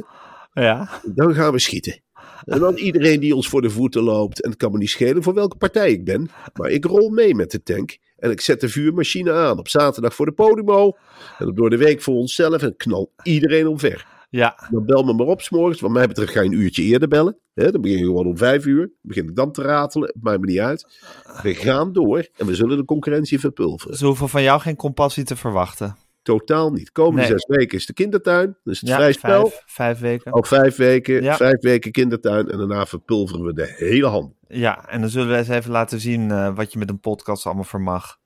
Ja, 0.53 1.01
Dan 1.05 1.35
gaan 1.35 1.53
we 1.53 1.59
schieten. 1.59 2.03
En 2.45 2.59
dan 2.59 2.77
iedereen 2.77 3.21
die 3.21 3.35
ons 3.35 3.49
voor 3.49 3.63
de 3.63 3.71
voeten 3.71 4.03
loopt. 4.03 4.43
En 4.43 4.51
het 4.51 4.59
kan 4.59 4.73
me 4.73 4.79
niet 4.79 4.91
schelen 4.91 5.23
voor 5.23 5.35
welke 5.35 5.57
partij 5.57 5.91
ik 5.91 6.05
ben. 6.05 6.31
Maar 6.55 6.71
ik 6.71 6.85
rol 6.85 7.09
mee 7.09 7.35
met 7.35 7.51
de 7.51 7.63
tank. 7.63 7.99
En 8.17 8.31
ik 8.31 8.41
zet 8.41 8.61
de 8.61 8.69
vuurmachine 8.69 9.33
aan 9.33 9.59
op 9.59 9.69
zaterdag 9.69 10.15
voor 10.15 10.27
de 10.27 10.33
Podimo. 10.33 10.97
En 11.39 11.49
op 11.49 11.57
door 11.57 11.71
de 11.71 11.77
week 11.77 12.03
voor 12.03 12.15
onszelf. 12.15 12.63
En 12.63 12.77
knal 12.77 13.13
iedereen 13.23 13.67
omver. 13.67 14.14
Ja, 14.37 14.69
Dan 14.71 14.85
bel 14.87 15.03
me 15.03 15.13
maar 15.13 15.27
op 15.27 15.41
s'morgens. 15.43 15.81
Wat 15.81 15.91
mij 15.91 16.07
betreft 16.07 16.33
ga 16.33 16.41
je 16.41 16.47
een 16.49 16.61
uurtje 16.61 16.83
eerder 16.83 17.09
bellen. 17.09 17.39
Dan 17.55 17.81
begin 17.81 17.99
je 17.99 18.05
gewoon 18.05 18.27
om 18.27 18.37
vijf 18.37 18.67
uur. 18.67 18.81
Dan 18.81 18.91
begin 19.01 19.29
ik 19.29 19.37
dan 19.37 19.53
te 19.53 19.63
ratelen. 19.63 20.09
Het 20.09 20.23
maakt 20.23 20.41
me 20.41 20.47
niet 20.47 20.59
uit. 20.59 20.99
We 21.43 21.55
gaan 21.55 21.93
door. 21.93 22.29
En 22.37 22.47
we 22.47 22.55
zullen 22.55 22.77
de 22.77 22.85
concurrentie 22.85 23.41
verpulveren. 23.41 23.97
ze 23.97 24.07
hoeven 24.07 24.29
van 24.29 24.43
jou 24.43 24.61
geen 24.61 24.77
compassie 24.77 25.25
te 25.25 25.37
verwachten. 25.37 25.97
Totaal 26.23 26.71
niet. 26.71 26.93
Komende 26.93 27.21
Nee. 27.21 27.31
zes 27.31 27.47
weken 27.47 27.79
is 27.79 27.87
de 27.87 27.93
kindertuin. 27.93 28.57
Is 28.65 28.81
het 28.81 28.89
Ja, 28.89 28.97
vrij 28.97 29.13
spel. 29.13 29.41
vijf, 29.49 29.63
vijf 29.67 29.99
weken. 29.99 30.33
Al 30.33 30.45
vijf 30.45 30.77
weken, 30.77 31.23
Ja. 31.23 31.37
vijf 31.37 31.61
weken 31.61 31.93
kindertuin 31.93 32.49
en 32.51 32.59
daarna 32.59 32.87
verpulveren 32.87 33.45
we 33.45 33.53
de 33.53 33.75
hele 33.77 34.07
hand. 34.07 34.33
Ja, 34.49 34.89
en 34.89 35.01
dan 35.01 35.11
zullen 35.11 35.29
we 35.31 35.37
eens 35.37 35.49
even 35.49 35.71
laten 35.71 36.01
zien 36.01 36.31
eh, 36.31 36.55
wat 36.57 36.73
je 36.73 36.79
met 36.79 36.91
een 36.91 37.01
podcast 37.01 37.47
allemaal 37.47 37.65
vermag. 37.65 38.17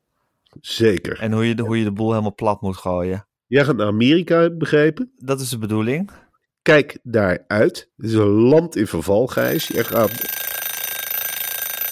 Zeker. 0.61 1.19
En 1.21 1.33
hoe 1.33 1.47
je, 1.49 1.55
de, 1.55 1.63
hoe 1.63 1.79
je 1.79 1.85
de 1.85 1.93
boel 1.93 2.11
helemaal 2.11 2.35
plat 2.35 2.61
moet 2.61 2.77
gooien. 2.77 3.27
Jij 3.49 3.65
gaat 3.65 3.77
naar 3.77 3.87
Amerika, 3.87 4.41
heb 4.41 4.53
ik 4.53 4.59
begrepen. 4.59 5.13
Dat 5.17 5.41
is 5.41 5.49
de 5.49 5.59
bedoeling. 5.59 6.11
Kijk 6.63 6.99
daaruit. 7.03 7.91
Het 7.97 8.07
is 8.07 8.13
een 8.13 8.27
land 8.29 8.77
in 8.77 8.87
verval, 8.87 9.27
Gijs. 9.27 9.67
Je 9.67 9.85
gaat 9.85 10.11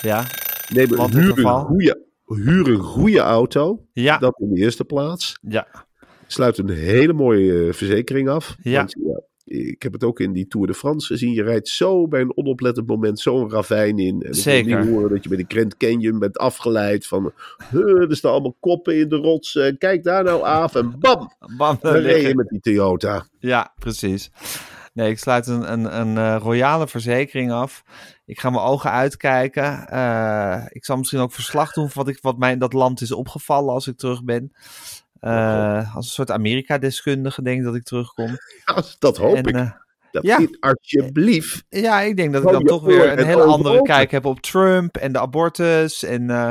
Ja, 0.03 0.25
neem 0.73 0.91
een, 0.91 0.97
Land 0.97 1.15
in 1.15 1.19
huur, 1.21 1.29
een 1.29 1.35
verval. 1.35 1.65
goede, 1.65 2.07
huur 2.25 2.69
een 2.69 2.79
goede 2.81 3.19
auto. 3.19 3.87
ja, 3.93 4.19
Dat 4.19 4.39
in 4.41 4.55
de 4.55 4.61
eerste 4.61 4.85
plaats. 4.85 5.39
ja, 5.49 5.67
Sluit 6.27 6.59
een 6.59 6.69
hele 6.71 7.13
mooie 7.13 7.67
eh, 7.67 7.73
verzekering 7.73 8.29
af. 8.29 8.57
Ja. 8.63 8.77
Want, 8.79 8.97
ja, 9.07 9.21
ik 9.47 9.83
heb 9.83 9.93
het 9.93 10.05
ook 10.05 10.21
in 10.21 10.33
die 10.33 10.47
Tour 10.47 10.67
de 10.67 10.75
France 10.75 11.07
gezien. 11.07 11.33
Je 11.33 11.43
rijdt 11.43 11.69
zo 11.69 12.09
bij 12.09 12.21
een 12.21 12.37
onoplettend 12.37 12.87
moment 12.87 13.21
zo'n 13.21 13.51
ravijn 13.51 13.99
in. 13.99 14.23
En 14.23 14.29
ik 14.29 14.35
Zeker. 14.35 14.71
wil 14.71 14.85
niet 14.85 14.95
horen 14.95 15.11
dat 15.11 15.23
je 15.23 15.29
bij 15.29 15.39
de 15.39 15.45
Grand 15.49 15.77
Canyon 15.77 16.19
bent 16.19 16.39
afgeleid 16.39 17.07
van... 17.07 17.33
"Huh, 17.71 18.11
er 18.11 18.17
staan 18.17 18.33
allemaal 18.33 18.57
koppen 18.61 18.99
in 18.99 19.09
de 19.09 19.17
rots. 19.17 19.59
Kijk 19.79 20.03
daar 20.03 20.25
nou 20.25 20.43
af 20.43 20.75
en 20.75 20.99
bam! 20.99 21.31
bam, 21.57 21.79
Dan 21.81 21.95
reed 21.95 22.27
je 22.27 22.35
met 22.35 22.49
die 22.49 22.61
Toyota. 22.61 23.27
Ja, 23.39 23.73
precies. 23.79 24.31
Nee, 24.97 25.11
ik 25.11 25.19
sluit 25.19 25.47
een, 25.47 25.73
een, 25.73 26.01
een 26.01 26.17
eh, 26.17 26.37
royale 26.41 26.89
verzekering 26.89 27.53
af. 27.53 27.85
Ik 28.25 28.41
ga 28.41 28.51
mijn 28.51 28.63
ogen 28.65 28.91
uitkijken. 28.91 29.89
Eh, 29.89 30.65
ik 30.69 30.85
zal 30.85 30.97
misschien 30.97 31.21
ook 31.21 31.33
verslag 31.33 31.73
doen 31.73 31.91
van 31.91 32.05
wat, 32.05 32.15
ik, 32.15 32.23
wat 32.23 32.39
mij 32.39 32.53
in 32.53 32.59
dat 32.59 32.73
land 32.73 33.01
is 33.01 33.13
opgevallen 33.13 33.75
als 33.75 33.87
ik 33.87 33.97
terug 33.97 34.25
ben. 34.25 34.53
Eh, 35.27 35.97
als 35.97 36.07
een 36.07 36.13
soort 36.13 36.31
Amerika-deskundige 36.31 37.43
denk 37.43 37.59
ik 37.59 37.65
dat 37.65 37.75
ik 37.75 37.83
terugkom. 37.85 38.27
Ja, 38.65 38.83
dat 38.99 39.17
hoop 39.17 39.37
En, 39.37 39.45
ik. 39.45 39.55
eh, 39.55 39.71
Dat 40.11 40.23
ja. 40.23 40.39
alsjeblieft. 40.61 41.65
ja, 41.69 42.01
ik 42.01 42.17
denk 42.17 42.33
dat 42.33 42.43
ik 42.43 42.49
Hou 42.49 42.59
dan 42.65 42.67
toch 42.77 42.85
weer 42.87 43.01
oor 43.01 43.07
een 43.07 43.19
en 43.19 43.27
hele 43.27 43.43
andere 43.43 43.75
open. 43.75 43.85
kijk 43.87 44.11
heb 44.11 44.25
op 44.25 44.41
Trump 44.41 44.97
en 44.97 45.13
de 45.13 45.19
abortus 45.21 46.03
en 46.03 46.31
eh, 46.31 46.51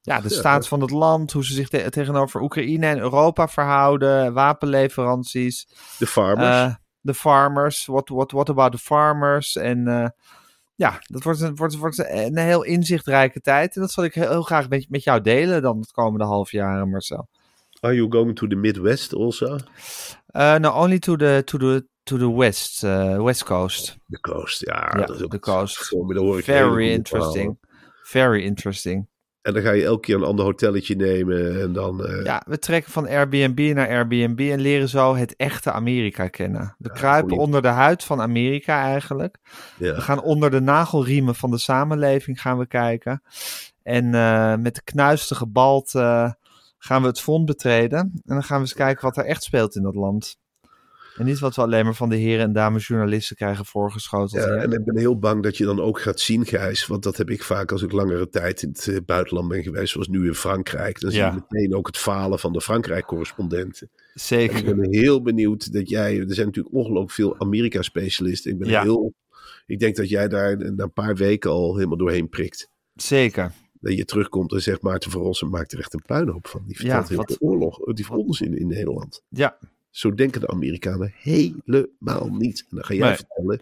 ja, 0.00 0.20
de 0.20 0.28
staat 0.30 0.68
van 0.68 0.80
het 0.80 0.90
land, 0.90 1.32
hoe 1.32 1.44
ze 1.44 1.52
zich 1.54 1.68
te- 1.68 1.90
tegenover 1.90 2.40
Oekraïne 2.40 2.86
en 2.86 2.98
Europa 2.98 3.48
verhouden, 3.48 4.32
wapenleveranties. 4.32 5.68
De 5.98 6.06
farmers. 6.06 6.48
Eh, 6.48 6.74
de 7.00 7.14
farmers. 7.14 7.86
What, 7.86 8.08
what, 8.08 8.30
what 8.30 8.48
about 8.48 8.72
the 8.72 8.78
farmers? 8.78 9.56
En 9.56 9.88
eh, 9.88 10.08
ja, 10.74 10.98
dat 11.02 11.22
wordt, 11.22 11.40
een, 11.40 11.56
wordt, 11.56 11.76
wordt 11.76 11.98
een 11.98 12.38
heel 12.38 12.62
inzichtrijke 12.62 13.40
tijd. 13.40 13.74
En 13.74 13.80
dat 13.80 13.90
zal 13.90 14.04
ik 14.04 14.14
heel, 14.14 14.28
heel 14.30 14.42
graag 14.42 14.68
met, 14.68 14.86
met 14.88 15.02
jou 15.04 15.20
delen 15.20 15.62
dan 15.62 15.78
het 15.78 15.90
komende 15.92 16.24
half 16.24 16.50
jaar, 16.50 16.88
Marcel. 16.88 17.28
Are 17.82 17.94
you 17.94 18.08
going 18.08 18.34
to 18.36 18.46
the 18.46 18.56
Midwest 18.56 19.12
also? 19.14 19.58
Uh, 20.36 20.58
no, 20.60 20.70
only 20.72 20.98
to 20.98 21.16
the, 21.16 21.42
to 21.44 21.58
the, 21.58 21.84
to 22.04 22.16
the 22.18 22.30
west, 22.30 22.84
uh, 22.84 23.16
west 23.22 23.44
coast. 23.44 23.96
The 24.08 24.20
coast, 24.20 24.60
ja. 24.60 25.06
Ook 25.08 25.30
the 25.30 25.38
coast. 25.38 25.88
Hoor 25.90 26.42
Very 26.42 26.92
interesting. 26.92 27.58
Very 28.02 28.42
interesting. 28.44 29.08
En 29.42 29.52
dan 29.52 29.62
ga 29.62 29.70
je 29.70 29.84
elke 29.84 30.00
keer 30.00 30.14
een 30.14 30.22
ander 30.22 30.44
hotelletje 30.44 30.96
nemen 30.96 31.60
en 31.60 31.72
dan... 31.72 32.04
eh, 32.06 32.24
Ja, 32.24 32.42
we 32.46 32.58
trekken 32.58 32.92
van 32.92 33.08
Airbnb 33.08 33.72
naar 33.74 33.88
Airbnb 33.88 34.40
en 34.40 34.60
leren 34.60 34.88
zo 34.88 35.14
het 35.14 35.36
echte 35.36 35.72
Amerika 35.72 36.28
kennen. 36.28 36.74
We 36.78 36.92
kruipen 36.92 37.28
goeie. 37.30 37.44
onder 37.44 37.62
de 37.62 37.68
huid 37.68 38.04
van 38.04 38.20
Amerika 38.20 38.82
eigenlijk. 38.82 39.38
ja. 39.78 39.94
We 39.94 40.00
gaan 40.00 40.22
onder 40.22 40.50
de 40.50 40.60
nagelriemen 40.60 41.34
van 41.34 41.50
de 41.50 41.58
samenleving 41.58 42.40
gaan 42.40 42.58
we 42.58 42.66
kijken. 42.66 43.22
En 43.82 44.14
eh, 44.14 44.56
met 44.56 44.74
de 44.74 44.82
knuistige 44.84 45.46
balt 45.46 45.94
eh, 45.94 46.30
gaan 46.84 47.02
we 47.02 47.08
het 47.08 47.20
front 47.20 47.46
betreden. 47.46 47.98
En 47.98 48.12
dan 48.24 48.42
gaan 48.42 48.56
we 48.56 48.62
eens 48.62 48.74
kijken 48.74 49.04
wat 49.04 49.16
er 49.16 49.24
echt 49.24 49.42
speelt 49.42 49.76
in 49.76 49.82
dat 49.82 49.94
land. 49.94 50.36
En 51.16 51.24
niet 51.24 51.38
wat 51.38 51.54
we 51.56 51.62
alleen 51.62 51.84
maar 51.84 51.94
van 51.94 52.08
de 52.08 52.16
heren 52.16 52.44
en 52.44 52.52
dames 52.52 52.86
journalisten 52.86 53.36
krijgen 53.36 53.64
voorgeschoteld. 53.64 54.44
Ja, 54.44 54.54
en 54.54 54.72
ik 54.72 54.84
ben 54.84 54.98
heel 54.98 55.18
bang 55.18 55.42
dat 55.42 55.56
je 55.56 55.64
dan 55.64 55.80
ook 55.80 56.00
gaat 56.00 56.20
zien, 56.20 56.46
Gijs. 56.46 56.86
Want 56.86 57.02
dat 57.02 57.16
heb 57.16 57.30
ik 57.30 57.42
vaak 57.42 57.72
als 57.72 57.82
ik 57.82 57.92
langere 57.92 58.28
tijd 58.28 58.62
in 58.62 58.68
het 58.68 58.88
eh, 58.88 58.96
buitenland 59.06 59.48
ben 59.48 59.62
geweest, 59.62 59.92
zoals 59.92 60.08
nu 60.08 60.26
in 60.26 60.34
Frankrijk. 60.34 61.00
Dan 61.00 61.10
Ja. 61.10 61.16
zie 61.30 61.34
je 61.40 61.44
meteen 61.50 61.76
ook 61.76 61.86
het 61.86 61.96
falen 61.98 62.38
van 62.38 62.52
de 62.52 62.60
Frankrijk-correspondenten. 62.60 63.90
En 63.92 64.14
ik 64.14 64.20
Zeker. 64.20 64.76
ben 64.76 64.92
heel 64.92 65.22
benieuwd 65.22 65.72
dat 65.72 65.88
jij... 65.88 66.18
Er 66.20 66.34
zijn 66.34 66.46
natuurlijk 66.46 66.74
ongelooflijk 66.74 67.12
veel 67.12 67.40
Amerika-specialisten. 67.40 68.52
Ik 68.52 68.58
ben 68.58 68.68
Ja. 68.68 68.82
heel... 68.82 69.14
Ik 69.66 69.78
denk 69.78 69.96
dat 69.96 70.08
jij 70.08 70.28
daar 70.28 70.56
na 70.56 70.82
een 70.84 70.92
paar 70.92 71.16
weken 71.16 71.50
al 71.50 71.74
helemaal 71.76 71.96
doorheen 71.98 72.28
prikt. 72.28 72.70
Zeker. 72.94 73.52
Dat 73.82 73.96
je 73.96 74.04
terugkomt 74.04 74.52
en 74.52 74.62
zegt 74.62 74.82
Maarten 74.82 75.10
van 75.10 75.20
Rossum 75.20 75.50
maakt 75.50 75.72
er 75.72 75.78
echt 75.78 75.94
een 75.94 76.02
puinhoop 76.06 76.46
van. 76.46 76.62
Die 76.66 76.76
vertelt 76.76 77.08
Ja, 77.08 77.14
heel 77.14 77.24
veel 77.26 77.48
oorlog. 77.48 77.76
Die 77.76 77.94
heeft 77.94 78.10
onzin 78.10 78.58
in 78.58 78.66
Nederland. 78.66 79.22
Ja, 79.28 79.56
Zo 79.90 80.14
denken 80.14 80.40
de 80.40 80.48
Amerikanen 80.48 81.12
helemaal 81.16 82.28
niet. 82.28 82.60
En 82.60 82.76
dan 82.76 82.84
ga 82.84 82.94
jij 82.94 83.06
Nee. 83.06 83.16
vertellen 83.16 83.60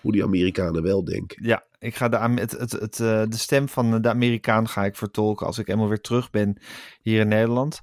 hoe 0.00 0.12
die 0.12 0.24
Amerikanen 0.24 0.82
wel 0.82 1.04
denken. 1.04 1.46
ja. 1.46 1.62
Ik 1.78 1.94
ga 1.94 2.08
de, 2.08 2.16
het, 2.18 2.50
het, 2.50 2.72
het, 2.72 3.00
eh, 3.00 3.22
de 3.28 3.36
stem 3.36 3.68
van 3.68 4.02
de 4.02 4.08
Amerikaan 4.08 4.68
ga 4.68 4.84
ik 4.84 4.96
vertolken 4.96 5.46
als 5.46 5.58
ik 5.58 5.68
eenmaal 5.68 5.88
weer 5.88 6.00
terug 6.00 6.30
ben 6.30 6.56
hier 7.00 7.20
in 7.20 7.28
Nederland. 7.28 7.80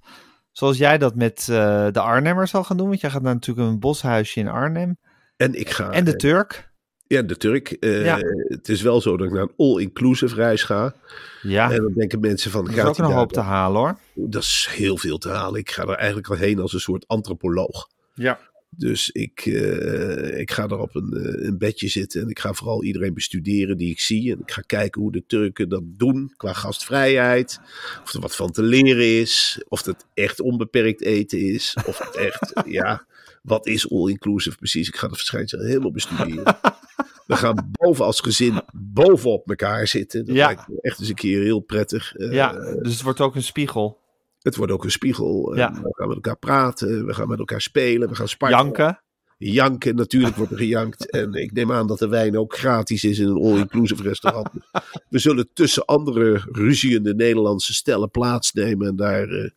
Zoals 0.52 0.78
jij 0.78 0.98
dat 0.98 1.16
met 1.16 1.40
eh, 1.50 1.88
de 1.92 2.00
Arnhemmer 2.00 2.48
zal 2.48 2.64
gaan 2.64 2.78
doen. 2.78 2.88
Want 2.88 3.02
jij 3.02 3.10
gaat 3.10 3.22
naar 3.22 3.34
natuurlijk 3.34 3.68
een 3.68 3.80
boshuisje 3.80 4.40
in 4.40 4.48
Arnhem. 4.48 4.98
En 5.38 5.60
ik 5.60 5.70
ga... 5.70 5.92
En 5.92 6.04
de 6.06 6.12
eh, 6.12 6.18
Turk. 6.18 6.69
Ja, 7.10 7.22
de 7.22 7.38
Turk. 7.38 7.72
eh, 7.72 8.04
Ja. 8.06 8.20
Het 8.48 8.70
is 8.70 8.82
wel 8.82 9.02
zo 9.02 9.18
dat 9.18 9.28
ik 9.28 9.34
naar 9.34 9.42
een 9.42 9.54
all-inclusive 9.58 10.36
reis 10.36 10.64
ga. 10.64 10.96
Ja, 11.42 11.72
En 11.72 11.82
dan 11.82 11.94
denken 11.94 12.20
mensen 12.20 12.52
van... 12.52 12.68
er 12.70 12.78
is 12.78 12.84
ook 12.84 12.98
een 12.98 13.06
hoop 13.06 13.32
te 13.34 13.40
halen 13.40 13.80
hoor. 13.82 13.98
Dat 14.14 14.44
is 14.44 14.68
heel 14.72 14.98
veel 14.98 15.18
te 15.18 15.30
halen. 15.30 15.60
Ik 15.60 15.72
ga 15.72 15.82
er 15.82 15.96
eigenlijk 15.96 16.30
al 16.30 16.36
heen 16.36 16.60
als 16.60 16.74
een 16.74 16.80
soort 16.80 17.08
antropoloog. 17.08 17.88
Ja. 18.14 18.40
Dus 18.70 19.10
ik, 19.10 19.42
eh, 19.46 20.40
ik 20.40 20.52
ga 20.52 20.68
daar 20.68 20.80
op 20.80 20.96
een, 20.96 21.14
eh, 21.14 21.46
een 21.48 21.58
bedje 21.58 21.88
zitten 21.88 22.22
en 22.22 22.30
ik 22.30 22.40
ga 22.40 22.54
vooral 22.54 22.84
iedereen 22.84 23.14
bestuderen 23.14 23.78
die 23.78 23.90
ik 23.92 24.00
zie. 24.00 24.32
En 24.32 24.40
ik 24.40 24.52
ga 24.52 24.62
kijken 24.62 25.02
hoe 25.02 25.12
de 25.12 25.24
Turken 25.28 25.70
dat 25.70 25.84
doen 25.86 26.34
qua 26.38 26.54
gastvrijheid. 26.54 27.60
Of 28.04 28.14
er 28.14 28.20
wat 28.22 28.36
van 28.36 28.52
te 28.52 28.62
leren 28.64 29.20
is. 29.20 29.62
Of 29.68 29.86
het 29.86 30.06
echt 30.14 30.40
onbeperkt 30.40 31.02
eten 31.02 31.40
is. 31.40 31.76
Of 31.86 31.98
het 31.98 32.16
echt, 32.16 32.54
ja, 32.80 33.06
wat 33.44 33.68
is 33.68 33.92
all-inclusive 33.92 34.58
precies? 34.58 34.88
Ik 34.88 34.96
ga 34.96 35.08
de 35.08 35.16
verschijnselen 35.16 35.66
helemaal 35.68 35.92
bestuderen. 35.92 36.58
We 37.30 37.36
gaan 37.36 37.70
boven 37.72 38.06
als 38.06 38.20
gezin 38.20 38.62
bovenop 38.74 39.50
elkaar 39.50 39.88
zitten. 39.88 40.26
Dat 40.26 40.36
Ja. 40.36 40.46
lijkt 40.46 40.68
me 40.68 40.78
echt 40.82 41.00
eens 41.00 41.10
een 41.10 41.16
keer 41.16 41.42
heel 41.44 41.60
prettig. 41.60 42.16
Eh, 42.16 42.32
Ja, 42.34 42.52
dus 42.82 42.94
het 42.94 43.02
wordt 43.02 43.22
ook 43.22 43.36
een 43.36 43.44
spiegel. 43.44 43.98
het 44.40 44.56
wordt 44.56 44.72
ook 44.72 44.84
een 44.84 44.92
spiegel. 44.92 45.56
Ja. 45.56 45.68
En 45.76 45.82
we 45.82 45.90
gaan 45.92 46.08
met 46.08 46.16
elkaar 46.16 46.38
praten, 46.38 47.06
we 47.06 47.14
gaan 47.14 47.28
met 47.28 47.40
elkaar 47.40 47.62
spelen, 47.62 48.10
we 48.10 48.16
gaan 48.16 48.28
spartelen. 48.28 48.64
Janken. 48.66 49.02
janken. 49.38 49.96
Natuurlijk 49.96 50.36
wordt 50.36 50.52
er 50.52 50.58
gejankt. 50.58 51.10
En 51.20 51.34
ik 51.34 51.52
neem 51.52 51.72
aan 51.72 51.88
dat 51.88 52.00
de 52.00 52.08
wijn 52.08 52.38
ook 52.38 52.56
gratis 52.58 53.04
is 53.04 53.20
in 53.20 53.28
een 53.28 53.42
all-inclusive 53.44 54.04
restaurant. 54.04 54.50
We 55.10 55.20
zullen 55.20 55.50
tussen 55.54 55.86
andere 55.86 56.42
ruziende 56.52 57.16
Nederlandse 57.16 57.74
stellen 57.74 58.12
plaatsnemen 58.12 58.88
en 58.88 58.96
daar 58.96 59.30
uh, 59.30 59.50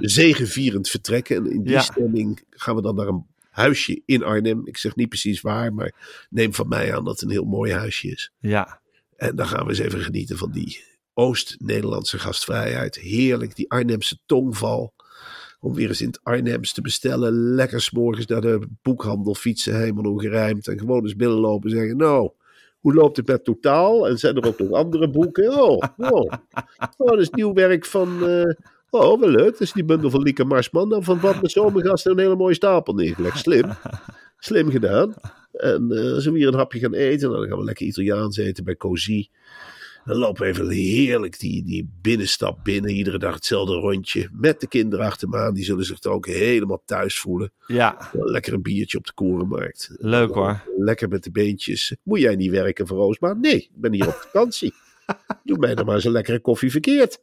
zegevierend 0.00 0.88
vertrekken. 0.88 1.36
En 1.36 1.50
in 1.50 1.62
die 1.62 1.72
Ja. 1.72 1.80
stemming 1.80 2.44
gaan 2.50 2.74
we 2.76 2.82
dan 2.82 2.94
naar 2.94 3.06
een 3.08 3.26
huisje 3.56 4.02
in 4.04 4.22
Arnhem. 4.22 4.66
Ik 4.66 4.76
zeg 4.76 4.96
niet 4.96 5.08
precies 5.08 5.40
waar, 5.40 5.74
maar 5.74 6.26
neem 6.30 6.54
van 6.54 6.68
mij 6.68 6.94
aan 6.94 7.04
dat 7.04 7.12
het 7.12 7.22
een 7.22 7.30
heel 7.30 7.44
mooi 7.44 7.72
huisje 7.72 8.08
is. 8.08 8.32
Ja, 8.38 8.80
En 9.16 9.36
dan 9.36 9.46
gaan 9.46 9.64
we 9.64 9.70
eens 9.70 9.78
even 9.78 10.00
genieten 10.00 10.36
van 10.36 10.50
die 10.50 10.84
Oost-Nederlandse 11.14 12.18
gastvrijheid. 12.18 12.96
Heerlijk, 12.96 13.56
die 13.56 13.70
Arnhemse 13.70 14.18
tongval. 14.26 14.94
Om 15.60 15.74
weer 15.74 15.88
eens 15.88 16.00
in 16.00 16.06
het 16.06 16.20
Arnhems 16.22 16.72
te 16.72 16.80
bestellen. 16.80 17.32
Lekker 17.32 17.80
's 17.80 17.90
morgens 17.90 18.26
naar 18.26 18.40
de 18.40 18.60
boekhandel 18.82 19.34
fietsen, 19.34 19.76
helemaal 19.78 20.12
ongerijmd. 20.12 20.68
En 20.68 20.78
gewoon 20.78 21.02
eens 21.02 21.16
binnenlopen 21.16 21.70
en 21.70 21.76
zeggen, 21.76 21.96
nou, 21.96 22.30
hoe 22.80 22.94
loopt 22.94 23.16
het 23.16 23.26
met 23.26 23.44
totaal? 23.44 24.08
En 24.08 24.18
zijn 24.18 24.36
er 24.36 24.46
ook 24.46 24.58
nog 24.58 24.70
andere 24.70 25.10
boeken? 25.10 25.62
Oh, 25.62 25.82
oh. 25.96 26.32
oh 26.96 27.08
dat 27.08 27.18
is 27.20 27.30
nieuw 27.30 27.52
werk 27.52 27.86
van... 27.86 28.28
eh, 28.28 28.54
Oh, 28.96 29.20
wel 29.20 29.28
leuk. 29.30 29.50
Dat 29.52 29.60
is 29.60 29.72
die 29.72 29.84
bundel 29.84 30.10
van 30.10 30.22
Lieke 30.22 30.44
Marsman. 30.44 30.88
Dan 30.88 31.04
van 31.04 31.20
wat 31.20 31.42
met 31.42 31.50
zomergasten 31.50 32.12
een 32.12 32.18
hele 32.18 32.36
mooie 32.36 32.54
stapel 32.54 32.94
neergelegd. 32.94 33.38
Slim. 33.38 33.70
Slim 34.38 34.70
gedaan. 34.70 35.14
En 35.52 35.90
eh, 35.92 36.12
als 36.12 36.24
we 36.24 36.36
hier 36.38 36.48
een 36.48 36.54
hapje 36.54 36.78
gaan 36.78 36.94
eten, 36.94 37.30
dan 37.30 37.48
gaan 37.48 37.58
we 37.58 37.64
lekker 37.64 37.86
Italiaans 37.86 38.36
eten 38.36 38.64
bij 38.64 38.76
Cozy. 38.76 39.28
Dan 40.04 40.16
lopen 40.16 40.42
we 40.42 40.48
even 40.48 40.68
heerlijk 40.70 41.38
die, 41.38 41.64
die 41.64 41.90
binnenstap 42.02 42.58
binnen. 42.64 42.90
Iedere 42.90 43.18
dag 43.18 43.34
hetzelfde 43.34 43.74
rondje. 43.74 44.28
Met 44.32 44.60
de 44.60 44.68
kinderen 44.68 45.06
achter 45.06 45.28
me 45.28 45.36
aan. 45.36 45.54
Die 45.54 45.64
zullen 45.64 45.84
zich 45.84 46.02
er 46.02 46.10
ook 46.10 46.26
helemaal 46.26 46.82
thuis 46.84 47.18
voelen. 47.18 47.52
ja, 47.66 48.10
Lekker 48.12 48.52
een 48.52 48.62
biertje 48.62 48.98
op 48.98 49.06
de 49.06 49.12
korenmarkt. 49.14 49.90
leuk 49.98 50.34
hoor. 50.34 50.62
Lekker 50.76 51.08
met 51.08 51.24
de 51.24 51.30
beentjes. 51.30 51.96
Moet 52.02 52.20
jij 52.20 52.36
niet 52.36 52.50
werken 52.50 52.86
voor 52.86 52.96
Roosma? 52.96 53.32
Nee, 53.32 53.54
ik 53.56 53.70
ben 53.74 53.92
hier 53.92 54.06
op 54.06 54.14
vakantie. 54.14 54.72
Doe 55.44 55.58
mij 55.58 55.74
dan 55.74 55.86
maar 55.86 55.94
eens 55.94 56.04
een 56.04 56.12
lekkere 56.12 56.40
koffie 56.40 56.70
verkeerd. 56.70 57.18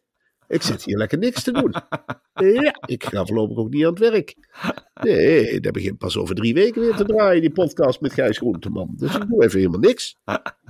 Ik 0.54 0.62
zit 0.62 0.84
hier 0.84 0.98
lekker 0.98 1.18
niks 1.18 1.44
te 1.44 1.52
doen. 1.52 1.74
Ja, 2.34 2.76
ik 2.86 3.04
ga 3.04 3.26
voorlopig 3.26 3.58
ook 3.58 3.70
niet 3.70 3.86
aan 3.86 3.89
het 3.89 4.00
werk. 4.00 4.36
Nee, 5.02 5.60
dat 5.60 5.74
begint 5.74 5.98
pas 5.98 6.18
over 6.18 6.36
drie 6.36 6.54
weken 6.54 6.82
weer 6.82 6.96
te 6.96 7.06
draaien, 7.06 7.42
die 7.42 7.52
podcast 7.52 8.02
met 8.02 8.13
Gijs 8.13 8.38
Groenteman. 8.38 8.94
Dus 8.98 9.16
ik 9.16 9.30
doe 9.30 9.44
even 9.44 9.58
helemaal 9.58 9.80
niks. 9.80 10.18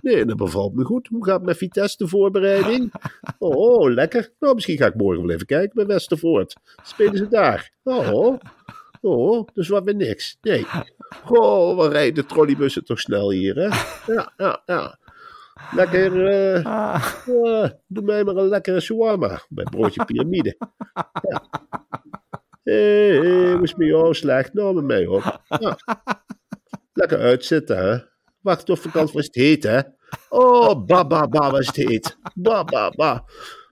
Nee, 0.01 0.25
dat 0.25 0.37
bevalt 0.37 0.73
me 0.73 0.83
goed. 0.83 1.07
Hoe 1.07 1.25
gaat 1.25 1.43
met 1.43 1.57
Vitesse 1.57 1.97
de 1.97 2.07
voorbereiding? 2.07 2.93
Oh, 3.37 3.55
oh, 3.55 3.91
lekker. 3.91 4.31
Nou, 4.39 4.53
misschien 4.53 4.77
ga 4.77 4.85
ik 4.85 4.95
morgen 4.95 5.25
wel 5.25 5.35
even 5.35 5.45
kijken 5.45 5.75
bij 5.75 5.85
Westervoort. 5.85 6.55
Spelen 6.83 7.17
ze 7.17 7.27
daar? 7.27 7.71
Oh, 7.83 8.37
oh, 9.01 9.47
dus 9.53 9.67
wat 9.67 9.83
weer 9.83 9.95
niks. 9.95 10.37
Nee. 10.41 10.65
Goh, 11.23 11.75
wat 11.75 11.91
rijden 11.91 12.15
de 12.15 12.25
trolleybussen 12.25 12.85
toch 12.85 12.99
snel 12.99 13.31
hier, 13.31 13.55
hè? 13.55 13.67
Ja, 14.13 14.33
ja, 14.37 14.61
ja. 14.65 14.97
Lekker, 15.71 16.27
eh, 16.27 16.55
eh, 16.55 17.69
doe 17.87 18.03
mij 18.03 18.23
maar 18.23 18.35
een 18.35 18.47
lekkere 18.47 18.79
shawarma 18.79 19.41
bij 19.49 19.63
broodje 19.63 20.05
piramide. 20.13 20.57
Ja. 21.29 21.49
Hé, 22.63 23.17
hey, 23.17 23.57
het 23.61 23.77
met 23.77 23.87
jou 23.87 24.13
slecht? 24.13 24.53
Nou, 24.53 24.75
met 24.75 24.83
mij 24.83 25.07
ook. 25.07 25.23
Ja. 25.47 25.77
Lekker 26.93 27.19
uitzitten, 27.19 27.77
hè? 27.77 27.97
Wacht 28.41 28.69
op 28.69 28.79
vakantie, 28.79 29.15
was 29.15 29.25
het 29.25 29.35
heet, 29.35 29.63
hè? 29.63 29.79
Oh, 30.29 30.85
ba, 30.85 31.07
ba, 31.07 31.27
ba, 31.27 31.51
was 31.51 31.67
het 31.67 31.75
heet. 31.75 32.17
Ba, 32.33 32.63
ba, 32.63 32.89
ba. 32.89 33.25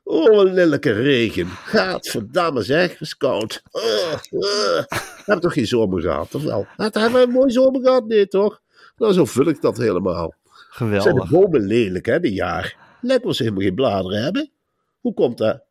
Oh, 0.03 0.39
een 0.39 0.53
lelijke 0.53 0.91
regen. 0.91 1.47
Gadverdamme 1.47 2.61
zeg, 2.61 2.91
het 2.91 3.01
is 3.01 3.17
koud. 3.17 3.61
Uh, 3.73 3.81
uh. 3.81 4.83
We 4.89 5.23
hebben 5.25 5.39
toch 5.39 5.53
geen 5.53 5.67
zomer 5.67 6.01
gehad, 6.01 6.35
of 6.35 6.43
wel? 6.43 6.65
Hebben 6.75 7.11
we 7.11 7.21
een 7.21 7.29
mooie 7.29 7.51
zomer 7.51 7.81
gehad? 7.81 8.05
Nee, 8.07 8.27
toch? 8.27 8.61
Nou, 8.97 9.13
zo 9.13 9.25
vul 9.25 9.47
ik 9.47 9.61
dat 9.61 9.77
helemaal. 9.77 10.33
Zijn 10.71 10.89
de 10.89 10.99
Geweldig. 11.01 11.29
bomen 11.29 11.61
lelijk, 11.61 12.05
hè, 12.05 12.19
dit 12.19 12.33
jaar? 12.33 12.77
Lijkt 13.01 13.23
wel 13.23 13.33
ze 13.33 13.43
helemaal 13.43 13.63
geen 13.63 13.75
bladeren 13.75 14.23
hebben. 14.23 14.51
Hoe 14.99 15.13
komt 15.13 15.37
dat? 15.37 15.63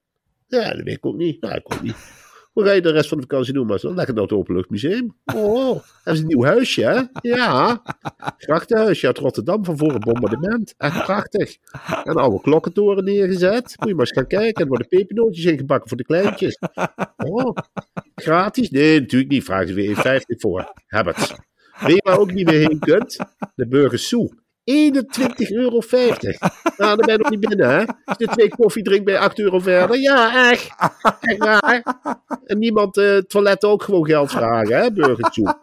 Ja, 0.46 0.72
dat 0.72 0.82
weet 0.82 0.96
ik 0.96 1.06
ook 1.06 1.16
niet. 1.16 1.40
Nou, 1.40 1.54
ik 1.54 1.74
ook 1.74 1.82
niet. 1.82 1.96
Hoe 2.52 2.64
ga 2.64 2.72
je 2.72 2.80
de 2.80 2.90
rest 2.92 3.08
van 3.08 3.18
de 3.18 3.26
vakantie 3.28 3.52
doen, 3.52 3.66
Marcel? 3.66 3.94
Lekker 3.94 4.14
naar 4.14 4.22
het 4.22 4.32
Openluchtmuseum. 4.32 5.16
Oh, 5.34 5.80
hebben 5.94 6.16
ze 6.16 6.20
een 6.22 6.26
nieuw 6.26 6.44
huisje, 6.44 6.82
hè? 6.82 7.02
Ja. 7.30 7.82
Grachtenhuisje 8.36 9.06
uit 9.06 9.18
Rotterdam 9.18 9.64
van 9.64 9.78
voor 9.78 9.92
het 9.92 10.04
bombardement. 10.04 10.74
Echt 10.76 11.04
prachtig. 11.04 11.56
En 12.04 12.14
oude 12.16 12.40
klokkentoren 12.40 13.04
neergezet. 13.04 13.74
Moet 13.78 13.88
je 13.88 13.94
maar 13.94 14.06
eens 14.06 14.12
gaan 14.12 14.26
kijken. 14.26 14.62
Er 14.62 14.68
worden 14.68 14.88
pepernootjes 14.88 15.44
ingebakken 15.44 15.88
voor 15.88 15.96
de 15.96 16.04
kleintjes. 16.04 16.58
Oh, 17.16 17.56
gratis? 18.14 18.70
Nee, 18.70 19.00
natuurlijk 19.00 19.30
niet. 19.30 19.44
Vragen 19.44 19.68
ze 19.68 19.74
weer 19.74 19.96
1,50 19.96 20.20
voor. 20.26 20.72
Heb 20.86 21.06
het. 21.06 21.34
Weet 21.80 21.94
je 21.94 22.02
waar 22.04 22.18
ook 22.18 22.32
niet 22.32 22.46
meer 22.46 22.68
heen 22.68 22.78
kunt? 22.78 23.18
De 23.54 23.68
Burgers. 23.68 24.14
21,50 24.64 25.50
euro. 25.50 25.80
Nou, 26.76 26.96
dan 26.96 26.96
ben 26.96 27.12
je 27.12 27.18
nog 27.18 27.30
niet 27.30 27.40
binnen, 27.40 27.68
hè? 27.68 27.84
Als 28.04 28.18
je 28.18 28.26
twee 28.26 28.48
koffie 28.48 28.82
drinkt 28.82 29.04
bij 29.04 29.18
8 29.18 29.38
euro 29.38 29.58
verder. 29.58 29.98
Ja, 29.98 30.50
echt. 30.50 30.70
Echt 31.20 31.38
waar. 31.38 31.82
En 32.44 32.58
niemand 32.58 32.96
eh 32.96 33.16
toiletten 33.16 33.68
ook 33.68 33.82
gewoon 33.82 34.06
geld 34.06 34.30
vragen, 34.30 34.76
hè? 34.76 34.92
Burgers 34.92 35.34
Soe. 35.34 35.58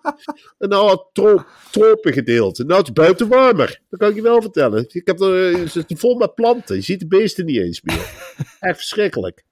En 0.58 0.70
nou, 0.70 0.90
het 0.90 1.04
tro 1.14 1.44
tropengedeelte. 1.72 2.64
Nou, 2.64 2.80
het 2.80 2.88
is 2.88 2.94
buiten 2.94 3.28
warmer. 3.28 3.82
Dat 3.90 4.00
kan 4.00 4.10
ik 4.10 4.16
je 4.16 4.22
wel 4.22 4.42
vertellen. 4.42 4.86
Ik 4.88 5.08
heb 5.08 5.20
er, 5.20 5.54
eh, 5.54 5.74
het 5.74 5.92
is 5.92 6.00
vol 6.00 6.16
met 6.16 6.36
planten. 6.36 6.76
Je 6.76 6.82
ziet 6.82 7.00
de 7.00 7.08
beesten 7.08 7.46
niet 7.46 7.58
eens 7.58 7.82
meer. 7.82 8.12
Echt 8.60 8.78
verschrikkelijk. 8.78 9.44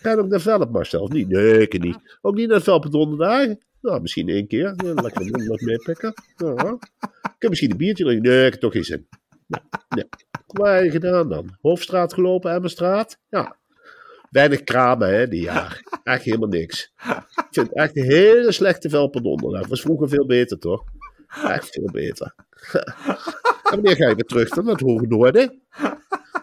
Ga 0.00 0.10
je 0.10 0.18
ook 0.18 0.28
naar 0.28 0.40
Velp, 0.40 0.70
Marcel? 0.70 1.02
Of 1.02 1.10
niet? 1.10 1.28
Nee, 1.28 1.58
ik 1.58 1.82
niet. 1.82 2.18
Ook 2.20 2.34
niet 2.34 2.48
naar 2.48 2.62
Velp 2.62 2.84
op 2.84 2.92
donderdag? 2.92 3.46
Nou, 3.84 4.00
misschien 4.00 4.28
één 4.28 4.46
keer. 4.46 4.74
Lekker 4.76 5.48
wat 5.48 5.60
meepikken. 5.60 6.14
Ja. 6.36 6.76
Ik 7.22 7.36
heb 7.38 7.50
misschien 7.50 7.70
een 7.70 7.76
biertje 7.76 8.04
drinken. 8.04 8.30
Nee, 8.30 8.46
ik 8.46 8.52
heb 8.52 8.60
toch 8.60 8.72
geen 8.72 8.84
zin. 8.84 9.08
Nee, 9.88 10.84
je 10.84 10.90
gedaan 10.90 11.28
dan? 11.28 11.56
Hoofdstraat 11.60 12.14
gelopen, 12.14 12.52
Emmerstraat? 12.52 13.18
Ja. 13.28 13.56
Weinig 14.30 14.62
kramen, 14.62 15.08
hè, 15.14 15.28
die 15.28 15.42
jaar. 15.42 15.82
Echt 16.02 16.24
helemaal 16.24 16.48
niks. 16.48 16.92
Ik 17.36 17.46
vind 17.50 17.68
het 17.68 17.76
echt 17.76 17.96
een 17.96 18.04
hele 18.04 18.52
slechte 18.52 18.88
Velp 18.88 19.16
op 19.16 19.22
donderdag. 19.22 19.60
Dat 19.60 19.70
was 19.70 19.80
vroeger 19.80 20.08
veel 20.08 20.26
beter, 20.26 20.58
toch? 20.58 20.84
Echt 21.44 21.68
veel 21.70 21.90
beter. 21.92 22.34
En 23.64 23.80
wanneer 23.80 23.96
ga 23.96 24.08
je 24.08 24.14
weer 24.14 24.24
terug 24.24 24.48
dan 24.48 24.64
naar 24.64 24.74
het 24.74 24.82
Hoge 24.82 25.06
Noorden? 25.06 25.62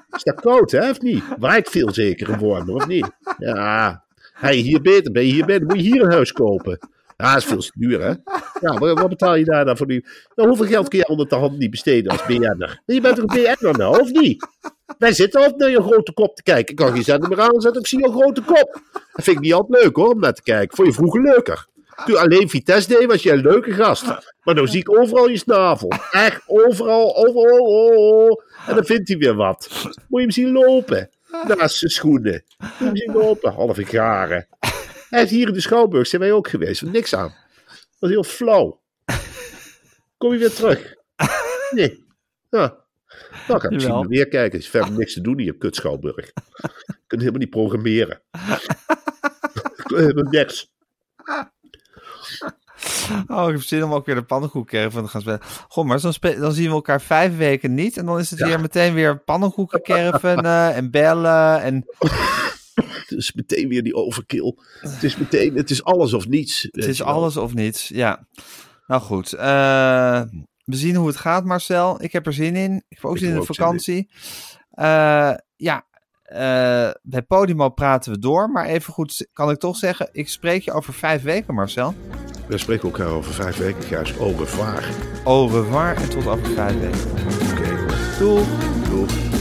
Is 0.09 0.23
dat 0.23 0.41
koud, 0.41 0.71
hè, 0.71 0.89
of 0.89 1.01
niet? 1.01 1.23
Waait 1.37 1.69
veel 1.69 1.93
zeker 1.93 2.29
in 2.29 2.37
Wormen, 2.37 2.75
of 2.75 2.87
niet? 2.87 3.11
Ja. 3.37 4.03
Hey, 4.33 4.55
hier 4.55 4.81
beter, 4.81 5.11
ben 5.11 5.25
je 5.25 5.31
hier 5.31 5.45
beter? 5.45 5.65
Moet 5.65 5.75
je 5.75 5.81
hier 5.81 6.01
een 6.01 6.11
huis 6.11 6.31
kopen? 6.31 6.79
Ja, 7.21 7.33
dat 7.33 7.41
is 7.41 7.45
veel 7.45 7.71
duur, 7.73 8.01
hè? 8.01 8.13
Ja, 8.59 8.77
wat, 8.77 9.09
betaal 9.09 9.35
je 9.35 9.45
daar 9.45 9.65
dan 9.65 9.77
voor 9.77 9.87
die... 9.87 10.05
Nou, 10.35 10.49
hoeveel 10.49 10.65
geld 10.65 10.87
kun 10.87 10.99
je 10.99 11.07
onder 11.07 11.27
de 11.27 11.35
hand 11.35 11.57
niet 11.57 11.69
besteden 11.71 12.11
als 12.11 12.25
BN'er? 12.25 12.81
Je 12.85 13.01
bent 13.01 13.15
toch 13.15 13.25
een 13.35 13.43
BN'er 13.43 13.77
nou, 13.77 13.99
of 13.99 14.11
niet? 14.11 14.47
Wij 14.97 15.13
zitten 15.13 15.39
altijd 15.39 15.59
naar 15.59 15.69
je 15.69 15.81
grote 15.81 16.13
kop 16.13 16.35
te 16.35 16.43
kijken. 16.43 16.71
Ik 16.71 16.75
kan 16.75 16.93
geen 16.93 17.03
zender 17.03 17.29
meer 17.29 17.41
aanzetten, 17.41 17.81
ik 17.81 17.87
zie 17.87 17.99
je 17.99 18.11
grote 18.11 18.41
kop. 18.41 18.81
Dat 18.91 19.23
vind 19.23 19.37
ik 19.37 19.43
niet 19.43 19.53
altijd 19.53 19.83
leuk, 19.83 19.95
hoor, 19.95 20.11
om 20.13 20.19
naar 20.19 20.33
te 20.33 20.43
kijken. 20.43 20.75
Vond 20.75 20.87
je 20.87 20.93
vroeger 20.93 21.21
leuker? 21.21 21.69
Toen 22.05 22.17
alleen 22.17 22.49
Vitesse 22.49 22.87
deed, 22.89 23.05
was 23.05 23.23
je 23.23 23.31
een 23.31 23.41
leuke 23.41 23.73
gast. 23.73 24.05
Maar 24.43 24.55
nu 24.55 24.67
zie 24.67 24.79
ik 24.79 24.99
overal 24.99 25.27
je 25.27 25.37
snavel. 25.37 25.91
Echt, 26.11 26.43
overal, 26.47 27.17
overal. 27.17 27.59
Oh, 27.59 27.97
oh. 27.97 28.41
En 28.67 28.75
dan 28.75 28.85
vindt 28.85 29.07
hij 29.07 29.17
weer 29.17 29.35
wat. 29.35 29.69
Moet 29.83 30.19
je 30.19 30.19
hem 30.19 30.31
zien 30.31 30.51
lopen. 30.51 31.09
Naast 31.47 31.75
zijn 31.75 31.91
schoenen. 31.91 32.43
Moet 32.57 32.69
je 32.77 32.85
hem 32.85 32.97
zien 32.97 33.13
lopen. 33.13 33.53
Halve 33.53 33.85
garen. 33.85 34.47
Hij 35.11 35.23
is 35.23 35.29
hier 35.29 35.47
in 35.47 35.53
de 35.53 35.61
Schouwburg, 35.61 36.07
zijn 36.07 36.21
wij 36.21 36.31
ook 36.31 36.47
geweest. 36.49 36.81
Niks 36.81 37.15
aan. 37.15 37.33
Dat 37.65 37.75
was 37.99 38.09
heel 38.09 38.23
flauw. 38.23 38.81
Kom 40.17 40.33
je 40.33 40.39
weer 40.39 40.53
terug? 40.53 40.93
Nee. 41.71 42.05
Ja. 42.49 42.75
Nou, 43.47 43.59
ga 43.59 43.67
ik 43.67 43.73
misschien 43.73 44.07
weer 44.07 44.27
kijken. 44.27 44.51
Er 44.59 44.63
is 44.65 44.69
verder 44.69 44.91
niks 44.91 45.13
te 45.13 45.21
doen 45.21 45.39
hier, 45.39 45.55
kut 45.57 45.75
Schouwburg. 45.75 46.25
Je 46.25 46.97
kunt 47.07 47.21
helemaal 47.21 47.39
niet 47.39 47.49
programmeren. 47.49 48.21
Helemaal 49.83 50.31
niks. 50.31 50.71
Oh, 53.27 53.45
ik 53.47 53.51
heb 53.53 53.61
zin 53.61 53.83
om 53.83 53.93
ook 53.93 54.05
weer 54.05 54.15
de 54.15 54.23
pannenkoekcaravan 54.23 55.03
te 55.03 55.09
gaan 55.09 55.21
spelen. 55.21 55.39
Goh, 55.67 55.85
maar 55.85 56.01
dan, 56.01 56.13
spe- 56.13 56.39
dan 56.39 56.51
zien 56.51 56.67
we 56.67 56.73
elkaar 56.73 57.01
vijf 57.01 57.37
weken 57.37 57.73
niet. 57.73 57.97
En 57.97 58.05
dan 58.05 58.19
is 58.19 58.29
het 58.29 58.39
Ja. 58.39 58.45
weer 58.47 58.59
meteen 58.59 58.93
weer 58.93 59.19
pannenkoekencaravan 59.19 60.45
en 60.45 60.91
bellen. 60.91 61.61
En 61.61 61.85
Het 62.93 63.11
is 63.17 63.33
meteen 63.33 63.67
weer 63.69 63.83
die 63.83 63.95
overkill. 63.95 64.55
Het 64.79 65.03
is 65.03 65.17
meteen, 65.17 65.55
het 65.55 65.69
is 65.69 65.83
alles 65.83 66.13
of 66.13 66.27
niets. 66.27 66.67
het 66.71 66.85
is 66.85 67.01
alles 67.01 67.37
of 67.37 67.53
niets. 67.53 67.87
Ja. 67.87 68.27
Nou 68.87 69.01
goed. 69.01 69.33
eh, 69.33 70.21
we 70.65 70.75
zien 70.75 70.95
hoe 70.95 71.07
het 71.07 71.17
gaat, 71.17 71.45
Marcel. 71.45 72.03
Ik 72.03 72.11
heb 72.11 72.25
er 72.25 72.33
zin 72.33 72.55
in. 72.55 72.75
Ik 72.75 72.95
heb 72.95 73.05
ook 73.05 73.15
Ik 73.15 73.21
zin 73.21 73.29
in 73.33 73.39
de 73.39 73.45
vakantie. 73.45 74.09
Eh, 74.71 75.33
ja. 75.55 75.85
eh, 76.23 76.89
bij 77.01 77.21
Podimo 77.27 77.69
praten 77.69 78.11
we 78.11 78.19
door. 78.19 78.49
Maar 78.49 78.65
even 78.65 78.93
goed 78.93 79.27
kan 79.33 79.49
ik 79.49 79.57
toch 79.57 79.75
zeggen. 79.77 80.09
Ik 80.11 80.29
spreek 80.29 80.61
je 80.63 80.71
over 80.71 80.93
vijf 80.93 81.21
weken, 81.21 81.53
Marcel. 81.53 81.95
We 82.47 82.57
spreken 82.57 82.83
elkaar 82.89 83.07
over 83.07 83.33
vijf 83.33 83.57
weken, 83.57 83.83
Gijs. 83.83 84.17
Au 84.17 84.35
revoir. 84.35 84.83
Au 85.23 85.47
revoir 85.51 85.95
en 85.95 86.09
tot 86.09 86.27
over 86.27 86.45
vijf 86.47 86.79
weken. 86.79 86.99
Oké, 87.51 87.85
Doei. 88.19 88.45
doei. 88.89 89.40